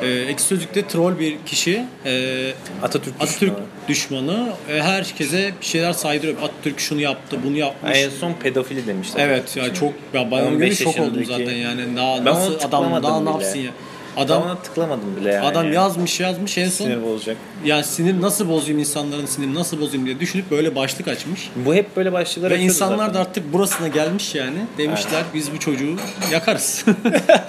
E, 0.02 0.08
ekşi 0.08 0.46
sözlükte 0.46 0.88
troll 0.88 1.20
bir 1.20 1.38
kişi 1.46 1.86
e, 2.06 2.52
Atatürk, 2.84 3.16
Atatürk 3.20 3.54
düşmanı. 3.88 4.28
düşmanı 4.28 4.50
e, 4.70 4.82
herkese 4.82 5.52
bir 5.62 5.66
şeyler 5.66 5.94
saydırıyor. 5.94 6.38
Atatürk 6.38 6.80
şunu 6.80 7.02
yaptı, 7.02 7.38
bunu 7.46 7.58
yapmış. 7.58 7.98
En 7.98 8.10
son 8.10 8.34
pedofili 8.34 8.88
demişler. 8.88 9.28
Evet 9.28 9.58
ya 9.58 9.74
çok 9.74 9.94
ya 10.14 10.22
15 10.22 10.58
görünce 10.60 10.84
şok 10.84 11.00
oldum 11.00 11.26
zaten 11.26 11.52
yani. 11.56 11.98
Daha 11.98 12.18
Ben 12.18 12.26
nasıl 12.26 12.56
adam 12.56 13.04
daha 13.04 13.20
ne 13.20 13.26
bile. 13.26 13.32
yapsın 13.32 13.60
ya? 13.60 13.72
Adam, 14.18 14.44
ona 14.44 14.56
tıklamadım 14.56 15.16
bile 15.22 15.32
yani. 15.34 15.46
adam 15.48 15.74
yazmış 15.74 16.20
yazmış 16.20 16.58
en 16.58 16.70
son 16.70 16.86
Sinir 16.86 17.04
bozacak. 17.04 17.38
yani 17.66 17.84
sinir 17.84 18.22
nasıl 18.22 18.50
bozayım 18.50 18.80
insanların 18.80 19.26
sinirini 19.26 19.56
nasıl 19.56 19.82
bozayım 19.82 20.06
diye 20.06 20.20
düşünüp 20.20 20.52
böyle 20.52 20.76
başlık 20.76 21.08
açmış. 21.08 21.50
Bu 21.56 21.76
hep 21.76 21.96
böyle 21.96 22.14
başlıklar 22.14 22.52
Ve 22.52 22.60
insanlar 22.60 22.98
zaten. 22.98 23.14
da 23.14 23.20
artık 23.20 23.54
burasına 23.54 23.88
gelmiş 23.88 24.36
yani. 24.36 24.58
Demişler 24.78 25.24
biz 25.34 25.52
bu 25.54 25.60
çocuğu 25.60 25.96
yakarız. 26.32 26.86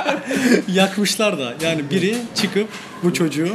Yakmışlar 0.75 1.39
da. 1.39 1.55
Yani 1.63 1.91
biri 1.91 2.17
çıkıp 2.35 2.69
bu 3.03 3.15
çocuğu 3.15 3.49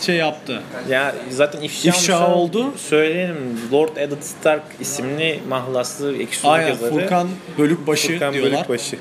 şey 0.00 0.16
yaptı. 0.16 0.62
Ya 0.90 1.14
zaten 1.30 1.60
ifşa, 1.62 1.88
İfşa 1.88 2.26
olmuş. 2.26 2.36
oldu. 2.56 2.72
Söyleyelim 2.76 3.36
Lord 3.72 3.96
Eddard 3.96 4.22
Stark 4.22 4.62
isimli 4.80 5.40
mahlaslı 5.48 6.16
ekşi 6.16 6.46
Aynen 6.48 6.68
yazarı. 6.68 6.90
Furkan 6.90 7.28
Bölükbaşı 7.58 8.12
Furkan 8.12 8.34
diyorlar. 8.34 8.52
Bölükbaşı. 8.54 8.96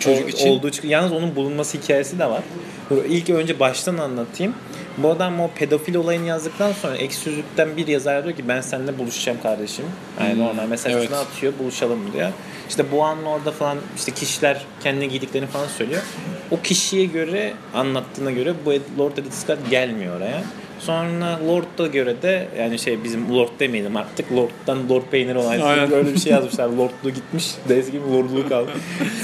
Çocuk 0.00 0.24
O- 0.26 0.28
için. 0.28 0.48
Olduğu 0.48 0.70
çık- 0.70 0.84
Yalnız 0.84 1.12
onun 1.12 1.36
bulunması 1.36 1.78
hikayesi 1.78 2.18
de 2.18 2.26
var. 2.26 2.42
Dur, 2.90 3.04
İlk 3.08 3.30
önce 3.30 3.60
baştan 3.60 3.98
anlatayım. 3.98 4.54
Bu 4.98 5.10
adam 5.10 5.40
o 5.40 5.50
pedofil 5.54 5.94
olayını 5.94 6.26
yazdıktan 6.26 6.72
sonra 6.72 6.96
ek 6.96 7.14
sözlükten 7.14 7.76
bir 7.76 7.86
yazar 7.86 8.24
diyor 8.24 8.36
ki 8.36 8.48
ben 8.48 8.60
seninle 8.60 8.98
buluşacağım 8.98 9.38
kardeşim. 9.42 9.84
Yani 10.20 10.38
normal 10.38 10.66
mesajını 10.68 11.00
Hmm, 11.00 11.06
evet. 11.14 11.26
atıyor 11.26 11.52
buluşalım 11.58 12.12
diyor. 12.12 12.28
İşte 12.68 12.84
bu 12.92 13.04
an 13.04 13.24
orada 13.24 13.50
falan 13.52 13.78
işte 13.96 14.12
kişiler 14.12 14.64
kendine 14.82 15.06
giydiklerini 15.06 15.48
falan 15.48 15.66
söylüyor. 15.66 16.02
O 16.50 16.60
kişiye 16.60 17.04
göre 17.04 17.52
anlattığına 17.74 18.30
göre 18.30 18.54
bu 18.64 18.70
Lord 19.02 19.12
Stark 19.30 19.70
gelmiyor 19.70 20.16
oraya. 20.16 20.42
Sonra 20.86 21.38
Lord'a 21.48 21.86
göre 21.86 22.22
de 22.22 22.48
yani 22.58 22.78
şey 22.78 23.04
bizim 23.04 23.34
Lord 23.34 23.48
demeyelim 23.60 23.96
artık 23.96 24.32
Lord'dan 24.32 24.88
Lord 24.88 25.02
Peynir 25.10 25.34
olan 25.34 25.90
böyle 25.90 26.14
bir 26.14 26.18
şey 26.20 26.32
yazmışlar. 26.32 26.68
Lordluğu 26.68 27.10
gitmiş. 27.14 27.50
Dez 27.68 27.90
gibi 27.90 28.12
Lordluğu 28.12 28.48
kaldı. 28.48 28.70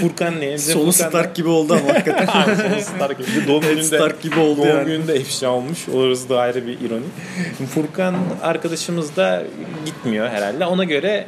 Furkan 0.00 0.40
ne? 0.40 0.54
Bize 0.54 0.72
Sonu 0.72 0.90
Furkan- 0.90 1.08
Stark 1.08 1.34
gibi 1.34 1.48
oldu 1.48 1.72
ama 1.82 1.94
hakikaten. 1.94 2.26
Abi, 2.42 2.56
Sonu 2.56 2.80
Stark 2.96 3.18
gibi. 3.18 3.48
Doğum 3.48 3.60
gününde, 3.60 3.82
Stark 3.82 4.22
gibi 4.22 4.40
oldu 4.40 4.58
doğum 4.58 4.68
yani. 4.68 4.84
gününde 4.86 5.20
ifşa 5.20 5.50
olmuş. 5.50 5.88
Orası 5.94 6.28
da 6.28 6.40
ayrı 6.40 6.66
bir 6.66 6.80
ironi. 6.80 7.04
Furkan 7.74 8.14
arkadaşımız 8.42 9.16
da 9.16 9.42
gitmiyor 9.86 10.28
herhalde. 10.28 10.66
Ona 10.66 10.84
göre 10.84 11.26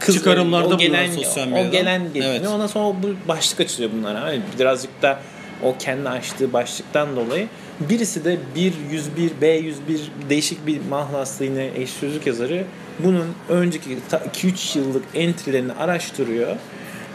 kız 0.00 0.14
Çıkarımlarda 0.14 0.74
o 0.74 0.78
gelen, 0.78 1.10
sosyal 1.10 1.46
medyadan. 1.48 1.68
O 1.68 1.72
gelen 1.72 2.04
gitmiyor. 2.04 2.30
Evet. 2.30 2.46
Ondan 2.46 2.66
sonra 2.66 2.94
bu 3.02 3.28
başlık 3.28 3.60
açılıyor 3.60 3.90
bunlara. 3.98 4.20
Hani 4.22 4.40
birazcık 4.58 5.02
da 5.02 5.18
o 5.62 5.74
kendi 5.78 6.08
açtığı 6.08 6.52
başlıktan 6.52 7.16
dolayı 7.16 7.46
birisi 7.80 8.24
de 8.24 8.38
101 8.90 9.30
B101 9.42 9.72
değişik 10.30 10.66
bir 10.66 10.80
mahlaslı 10.90 11.44
yine 11.44 11.70
eş 11.76 11.90
sözlük 11.90 12.26
yazarı 12.26 12.64
bunun 12.98 13.26
önceki 13.48 13.98
2-3 14.34 14.78
yıllık 14.78 15.04
entry'lerini 15.14 15.72
araştırıyor. 15.72 16.56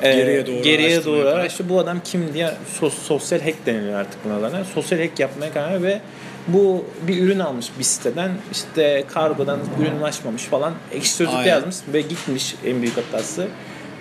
Ee, 0.02 0.14
Geriye 0.14 0.48
doğru 0.48 0.62
geriye 0.62 1.06
doğru 1.06 1.28
araştırıyor. 1.28 1.70
Bu 1.76 1.80
adam 1.80 2.00
kim 2.04 2.34
diye 2.34 2.54
sos- 2.82 3.04
sosyal 3.04 3.40
hack 3.42 3.66
deniliyor 3.66 4.00
artık 4.00 4.26
bunlardan. 4.26 4.64
Sosyal 4.64 5.00
hack 5.00 5.20
yapmaya 5.20 5.54
karar 5.54 5.84
ve 5.84 6.02
bu 6.48 6.86
bir 7.08 7.24
ürün 7.24 7.40
almış 7.40 7.68
bir 7.80 7.84
siteden 7.84 8.32
işte 8.52 9.04
kargodan 9.14 9.60
ürün 9.82 10.00
ulaşmamış 10.00 10.44
falan 10.44 10.74
ekşi 10.92 11.10
sözlükte 11.10 11.50
yazmış 11.50 11.76
ve 11.94 12.02
gitmiş 12.02 12.56
en 12.66 12.82
büyük 12.82 12.98
hatası. 12.98 13.48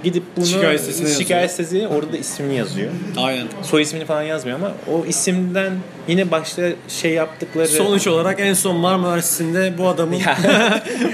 Gidip 0.05 0.23
bunu 0.37 0.47
Şikayet 0.47 0.81
sitesine 0.81 1.09
şikayet 1.25 1.51
sitesine 1.51 1.89
orada 1.89 2.13
da 2.13 2.17
ismini 2.17 2.57
yazıyor. 2.57 2.91
Aynen. 3.17 3.47
Soy 3.63 3.83
ismini 3.83 4.05
falan 4.05 4.23
yazmıyor 4.23 4.59
ama 4.59 4.73
o 4.93 5.05
isimden 5.07 5.73
yine 6.09 6.31
başta 6.31 6.63
şey 6.89 7.13
yaptıkları 7.13 7.69
Sonuç 7.69 8.07
olarak 8.07 8.41
en 8.41 8.53
son 8.55 8.77
Marmara 8.77 9.09
Üniversitesi'nde 9.11 9.79
bu 9.79 9.89
adamın 9.89 10.15
Ya. 10.19 10.39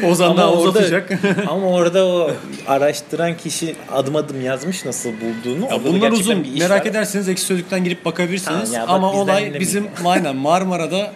Ozan 0.11 0.37
daha 0.37 0.47
Ama 0.47 0.57
orada- 0.57 0.69
uzatacak. 0.71 1.11
ama 1.49 1.67
orada 1.67 2.07
o 2.07 2.31
araştıran 2.67 3.37
kişi 3.37 3.77
adım 3.93 4.17
adım 4.17 4.45
yazmış 4.45 4.85
nasıl 4.85 5.11
bulduğunu. 5.11 5.65
Ya 5.71 5.85
bunlar 5.85 6.13
uzun. 6.13 6.45
bir 6.45 6.59
Merak 6.59 6.81
var. 6.85 6.91
ederseniz 6.91 7.29
Ekşi 7.29 7.45
Sözlük'ten 7.45 7.85
girip 7.85 8.05
bakabilirsiniz. 8.05 8.73
Tamam 8.73 8.73
ya, 8.75 8.83
bak 8.83 8.91
Ama 8.91 9.13
olay 9.13 9.61
bizim 9.61 9.87
aynen 10.05 10.37
Marmara'da 10.37 11.13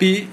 bir 0.00 0.24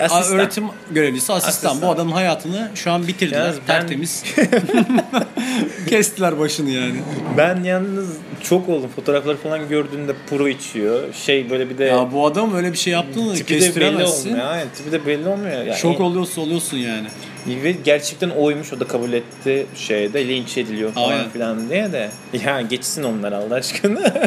Asistan. 0.00 0.38
öğretim 0.38 0.64
görevlisi 0.90 1.32
asistan. 1.32 1.70
Asistan. 1.70 1.88
Bu 1.88 1.92
adamın 1.94 2.12
hayatını 2.12 2.70
şu 2.74 2.90
an 2.92 3.08
bitirdiler. 3.08 3.40
Yalnız 3.40 3.56
ben- 3.56 3.66
Tertemiz. 3.66 4.24
Kestiler 5.88 6.38
başını 6.38 6.70
yani. 6.70 6.94
Ben 7.36 7.64
yalnız 7.64 8.08
çok 8.42 8.68
oldum. 8.68 8.90
Fotoğrafları 8.96 9.36
falan 9.36 9.68
gördüğünde 9.68 10.12
pro 10.30 10.48
içiyor. 10.48 11.14
Şey 11.14 11.50
böyle 11.50 11.70
bir 11.70 11.78
de 11.78 11.84
Ya 11.84 12.12
bu 12.12 12.26
adam 12.26 12.54
öyle 12.54 12.72
bir 12.72 12.78
şey 12.78 12.92
yaptığını 12.92 13.34
tipi 13.34 13.48
de 13.54 13.58
belli 13.58 13.64
kestiremezsin. 13.64 14.28
olmuyor. 14.30 14.46
Aynen, 14.50 14.66
tipi 14.76 14.92
de 14.92 15.06
belli 15.06 15.28
olmuyor. 15.28 15.62
Yani 15.64 15.78
Şok 15.78 16.00
oluyorsa 16.00 16.40
oluyorsun 16.40 16.76
yani. 16.76 17.06
Ve 17.46 17.72
gerçekten 17.72 18.30
oymuş 18.30 18.72
o 18.72 18.80
da 18.80 18.86
kabul 18.86 19.12
etti 19.12 19.66
şeyde 19.74 20.28
linç 20.28 20.58
ediliyor 20.58 20.92
falan 20.92 21.10
Aynen. 21.10 21.30
filan 21.30 21.68
diye 21.68 21.92
de 21.92 22.10
ya 22.44 22.60
geçsin 22.60 23.02
onlar 23.02 23.32
Allah 23.32 23.54
aşkına. 23.54 24.00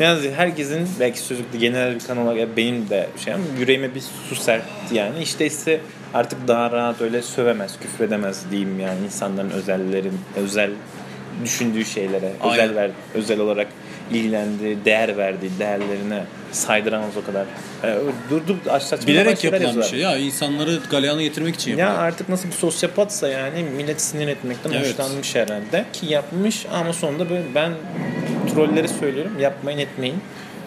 yani 0.00 0.30
herkesin 0.36 0.88
belki 1.00 1.18
sözlükte 1.20 1.58
genel 1.58 1.94
bir 1.94 2.00
kanal 2.00 2.22
olarak 2.22 2.38
ya 2.38 2.56
benim 2.56 2.88
de 2.88 3.08
şey 3.24 3.34
ama 3.34 3.44
yüreğime 3.58 3.94
bir 3.94 4.02
su 4.28 4.34
serpti 4.34 4.94
yani 4.94 5.22
işte 5.22 5.46
ise 5.46 5.80
artık 6.14 6.48
daha 6.48 6.70
rahat 6.70 7.00
öyle 7.00 7.22
sövemez, 7.22 7.78
küfredemez 7.80 8.50
diyeyim 8.50 8.80
yani 8.80 9.04
insanların 9.04 9.50
özellerin 9.50 10.20
özel 10.36 10.70
düşündüğü 11.44 11.84
şeylere, 11.84 12.32
Aynen. 12.40 12.54
özel 12.64 12.76
ver, 12.76 12.90
özel 13.14 13.40
olarak 13.40 13.66
ilgilendiği, 14.12 14.76
değer 14.84 15.16
verdiği 15.16 15.50
değerlerine 15.58 16.22
saydıramaz 16.52 17.16
o 17.22 17.26
kadar. 17.26 17.46
Yani 17.84 17.98
durdup 18.30 18.56
saçma 18.82 19.06
Bilerek 19.06 19.44
yapılan 19.44 19.76
bir 19.76 19.82
şey 19.82 19.98
ya. 19.98 20.16
insanları 20.16 20.78
galeyana 20.90 21.22
getirmek 21.22 21.54
için 21.54 21.70
Ya 21.70 21.78
yapıyor. 21.86 22.04
artık 22.04 22.28
nasıl 22.28 22.48
bir 22.48 22.52
sosyopatsa 22.54 23.28
yani 23.28 23.62
millet 23.76 24.00
sinir 24.00 24.28
etmekten 24.28 24.72
Evet. 24.72 24.88
hoşlanmış 24.98 25.34
herhalde 25.34 25.84
ki 25.92 26.06
yapmış 26.06 26.66
ama 26.72 26.92
sonunda 26.92 27.30
böyle 27.30 27.42
ben 27.54 27.72
trolleri 28.54 28.88
söylüyorum 28.88 29.32
yapmayın 29.40 29.78
etmeyin. 29.78 30.16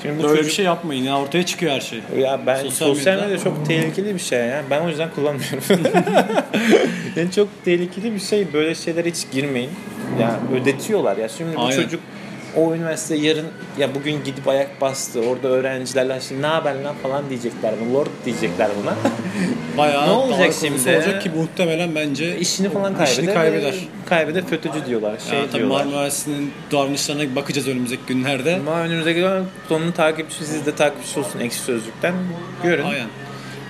Şimdi 0.02 0.20
bu 0.20 0.24
Böyle 0.24 0.36
çocuk, 0.36 0.50
bir 0.50 0.56
şey 0.56 0.66
yapmayın 0.66 1.04
ya 1.04 1.20
ortaya 1.20 1.46
çıkıyor 1.46 1.72
her 1.72 1.82
şey. 1.82 2.00
ya 2.20 2.40
ben 2.46 2.56
Sosyal 2.64 2.88
sosyal, 2.96 3.18
medya- 3.18 3.22
medya 3.28 3.38
çok 3.44 3.66
tehlikeli 3.68 4.14
bir 4.14 4.20
şey 4.20 4.40
ya. 4.40 4.64
Ben 4.70 4.82
o 4.82 4.90
yüzden 4.90 5.10
kullanmıyorum. 5.16 5.64
yani 7.16 7.32
çok 7.32 7.48
tehlikeli 7.66 8.14
bir 8.16 8.20
şey. 8.20 8.54
Böyle 8.54 8.76
şeylere 8.76 9.10
hiç 9.10 9.26
girmeyin. 9.32 9.70
Ya 10.22 10.40
ödetiyorlar 10.62 11.18
ya. 11.18 11.30
Şimdi 11.30 11.56
bu 11.56 11.62
Aynen. 11.62 11.82
çocuk 11.84 12.00
o 12.56 12.76
üniversite 12.76 13.16
yarın 13.16 13.46
ya 13.78 13.96
bugün 13.96 14.24
gidip 14.24 14.48
ayak 14.48 14.82
bastı. 14.82 15.22
Orada 15.22 15.48
öğrencilerle 15.48 16.20
şimdi 16.28 16.42
ne 16.42 16.48
haber 16.48 16.76
lan 16.76 16.96
falan 17.04 17.30
diyecekler. 17.30 17.74
buna, 17.82 17.94
Lord 17.94 18.08
diyecekler 18.26 18.70
buna. 18.84 18.94
Bayağı 19.78 20.08
Ne 20.08 20.12
olacak 20.12 20.54
şimdi? 20.60 20.90
olacak 20.98 21.22
ki 21.22 21.30
muhtemelen 21.30 21.96
bence 21.96 22.40
İşini 22.40 22.70
falan 22.70 22.98
kaybeder. 22.98 23.12
İşini 23.14 23.34
kaybeder. 23.34 23.76
Kaybeder 24.06 24.46
FETÖ'cü 24.46 24.86
diyorlar. 24.86 25.20
Şey 25.30 25.40
ya, 25.40 25.52
diyorlar. 25.54 25.76
Marmara 25.78 25.96
Üniversitesi'nin 25.98 26.52
davranışlarına 26.72 27.36
bakacağız 27.36 27.68
önümüzdeki 27.68 28.02
günlerde. 28.08 28.56
Ama 28.56 28.82
önümüzdeki 28.82 29.22
dönem 29.22 29.46
sonun 29.70 29.92
takipçisi 29.92 30.46
siz 30.46 30.66
de 30.66 30.76
takipçi 30.76 31.20
olsun 31.20 31.40
ekşi 31.40 31.60
sözlükten. 31.60 32.14
Görün. 32.64 32.84
Aynen. 32.84 33.08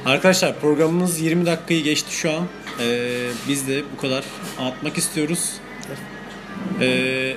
Arkadaşlar 0.05 0.59
programımız 0.59 1.19
20 1.21 1.45
dakikayı 1.45 1.83
geçti 1.83 2.11
şu 2.15 2.31
an. 2.31 2.43
Ee, 2.81 3.09
biz 3.47 3.67
de 3.67 3.81
bu 3.97 4.01
kadar 4.01 4.23
anlatmak 4.59 4.97
istiyoruz. 4.97 5.53
Ee, 6.81 7.35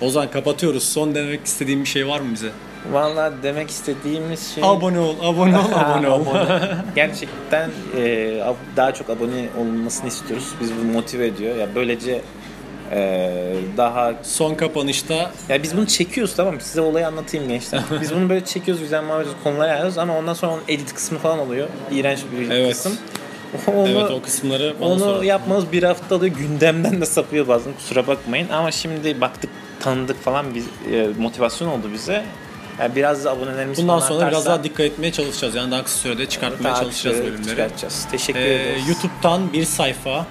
Ozan 0.00 0.30
kapatıyoruz. 0.30 0.82
Son 0.84 1.14
demek 1.14 1.44
istediğim 1.46 1.80
bir 1.80 1.88
şey 1.88 2.08
var 2.08 2.20
mı 2.20 2.26
bize? 2.34 2.50
Vallahi 2.92 3.32
demek 3.42 3.70
istediğimiz 3.70 4.54
şey... 4.54 4.64
Abone 4.64 4.98
ol, 4.98 5.16
abone 5.22 5.58
ol, 5.58 5.64
abone 5.74 6.08
ol. 6.08 6.24
Gerçekten 6.94 7.70
e, 7.96 8.34
daha 8.76 8.94
çok 8.94 9.10
abone 9.10 9.48
olunmasını 9.58 10.08
istiyoruz. 10.08 10.48
Biz 10.60 10.70
bu 10.76 10.92
motive 10.92 11.26
ediyor. 11.26 11.56
Ya 11.56 11.68
böylece 11.74 12.20
e, 12.92 13.56
daha 13.76 14.12
Son 14.22 14.54
kapanışta 14.54 15.30
ya 15.48 15.62
biz 15.62 15.76
bunu 15.76 15.86
çekiyoruz 15.86 16.34
tamam 16.36 16.54
mı? 16.54 16.60
Size 16.60 16.80
olayı 16.80 17.06
anlatayım 17.06 17.48
gençler. 17.48 17.82
Biz 18.00 18.14
bunu 18.14 18.28
böyle 18.28 18.44
çekiyoruz, 18.44 18.82
güzel 18.82 19.02
muhabbet 19.04 19.26
konulara 19.44 19.68
yazıyoruz 19.70 19.98
ama 19.98 20.18
ondan 20.18 20.34
sonra 20.34 20.52
onun 20.52 20.62
edit 20.68 20.94
kısmı 20.94 21.18
falan 21.18 21.38
oluyor. 21.38 21.68
İğrenç 21.92 22.18
bir 22.32 22.50
Evet. 22.50 22.72
kısım. 22.72 22.92
Onu, 23.74 23.88
evet 23.88 24.10
o 24.10 24.22
kısımları 24.22 24.74
Onu 24.80 24.98
sorun. 24.98 25.24
yapmamız 25.24 25.72
bir 25.72 25.82
hafta 25.82 26.16
alıyor. 26.16 26.34
Gündemden 26.36 27.00
de 27.00 27.06
sapıyor 27.06 27.48
bazen. 27.48 27.72
Kusura 27.72 28.06
bakmayın. 28.06 28.48
Ama 28.48 28.70
şimdi 28.70 29.20
baktık, 29.20 29.50
tanıdık 29.80 30.22
falan 30.22 30.46
bir 30.54 30.62
e, 30.92 31.08
motivasyon 31.18 31.68
oldu 31.68 31.90
bize. 31.92 32.24
Yani 32.80 32.96
biraz 32.96 33.24
da 33.24 33.30
abonelerimiz 33.30 33.78
Bundan 33.78 33.98
sonra 33.98 34.18
biraz 34.18 34.24
artarsa 34.26 34.50
daha 34.50 34.64
dikkat 34.64 34.80
etmeye 34.80 35.12
çalışacağız. 35.12 35.54
Yani 35.54 35.70
daha 35.70 35.84
kısa 35.84 35.98
sürede 35.98 36.26
çıkartmaya 36.28 36.74
daha 36.74 36.82
çalışacağız 36.82 37.18
bölümleri. 37.18 37.48
çıkartacağız. 37.48 38.06
Teşekkür 38.10 38.40
Ee, 38.40 38.54
ederiz. 38.54 38.88
YouTube'dan 38.88 39.52
bir 39.52 39.64
sayfa 39.64 40.26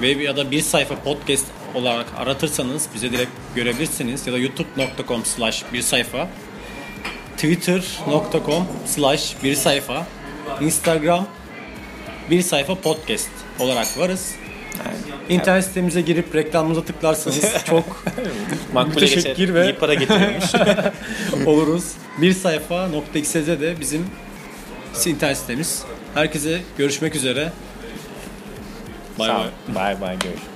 ve 0.00 0.08
ya 0.08 0.36
da 0.36 0.50
bir 0.50 0.60
sayfa 0.60 0.94
podcast 0.94 1.46
olarak 1.74 2.06
aratırsanız 2.18 2.88
bize 2.94 3.12
direkt 3.12 3.30
görebilirsiniz 3.54 4.26
ya 4.26 4.32
da 4.32 4.38
youtube.com 4.38 5.24
slash 5.24 5.64
bir 5.72 5.82
sayfa 5.82 6.28
twitter.com 7.36 8.64
slash 8.86 9.34
bir 9.42 9.54
sayfa 9.54 10.06
instagram 10.60 11.26
bir 12.30 12.42
sayfa 12.42 12.74
podcast 12.74 13.28
olarak 13.58 13.98
varız. 13.98 14.34
İnternet 15.28 15.64
sitemize 15.64 16.00
girip 16.00 16.34
reklamımıza 16.34 16.84
tıklarsanız 16.84 17.44
çok 17.64 18.04
Makbule 18.72 19.06
geçer, 19.06 19.54
ve- 19.54 19.64
iyi 19.64 19.74
para 19.74 19.94
getiriyormuş. 19.94 20.44
oluruz. 21.46 21.84
Bir 22.18 22.32
sayfa 22.32 22.88
.xyz 23.14 23.46
de 23.46 23.80
bizim 23.80 24.06
internet 25.06 25.38
sitemiz. 25.38 25.82
Herkese 26.14 26.60
görüşmek 26.78 27.14
üzere. 27.14 27.52
Bay 29.18 29.28
bay. 29.28 29.48
Bay 29.74 30.00
bay 30.00 30.18
görüşürüz. 30.18 30.55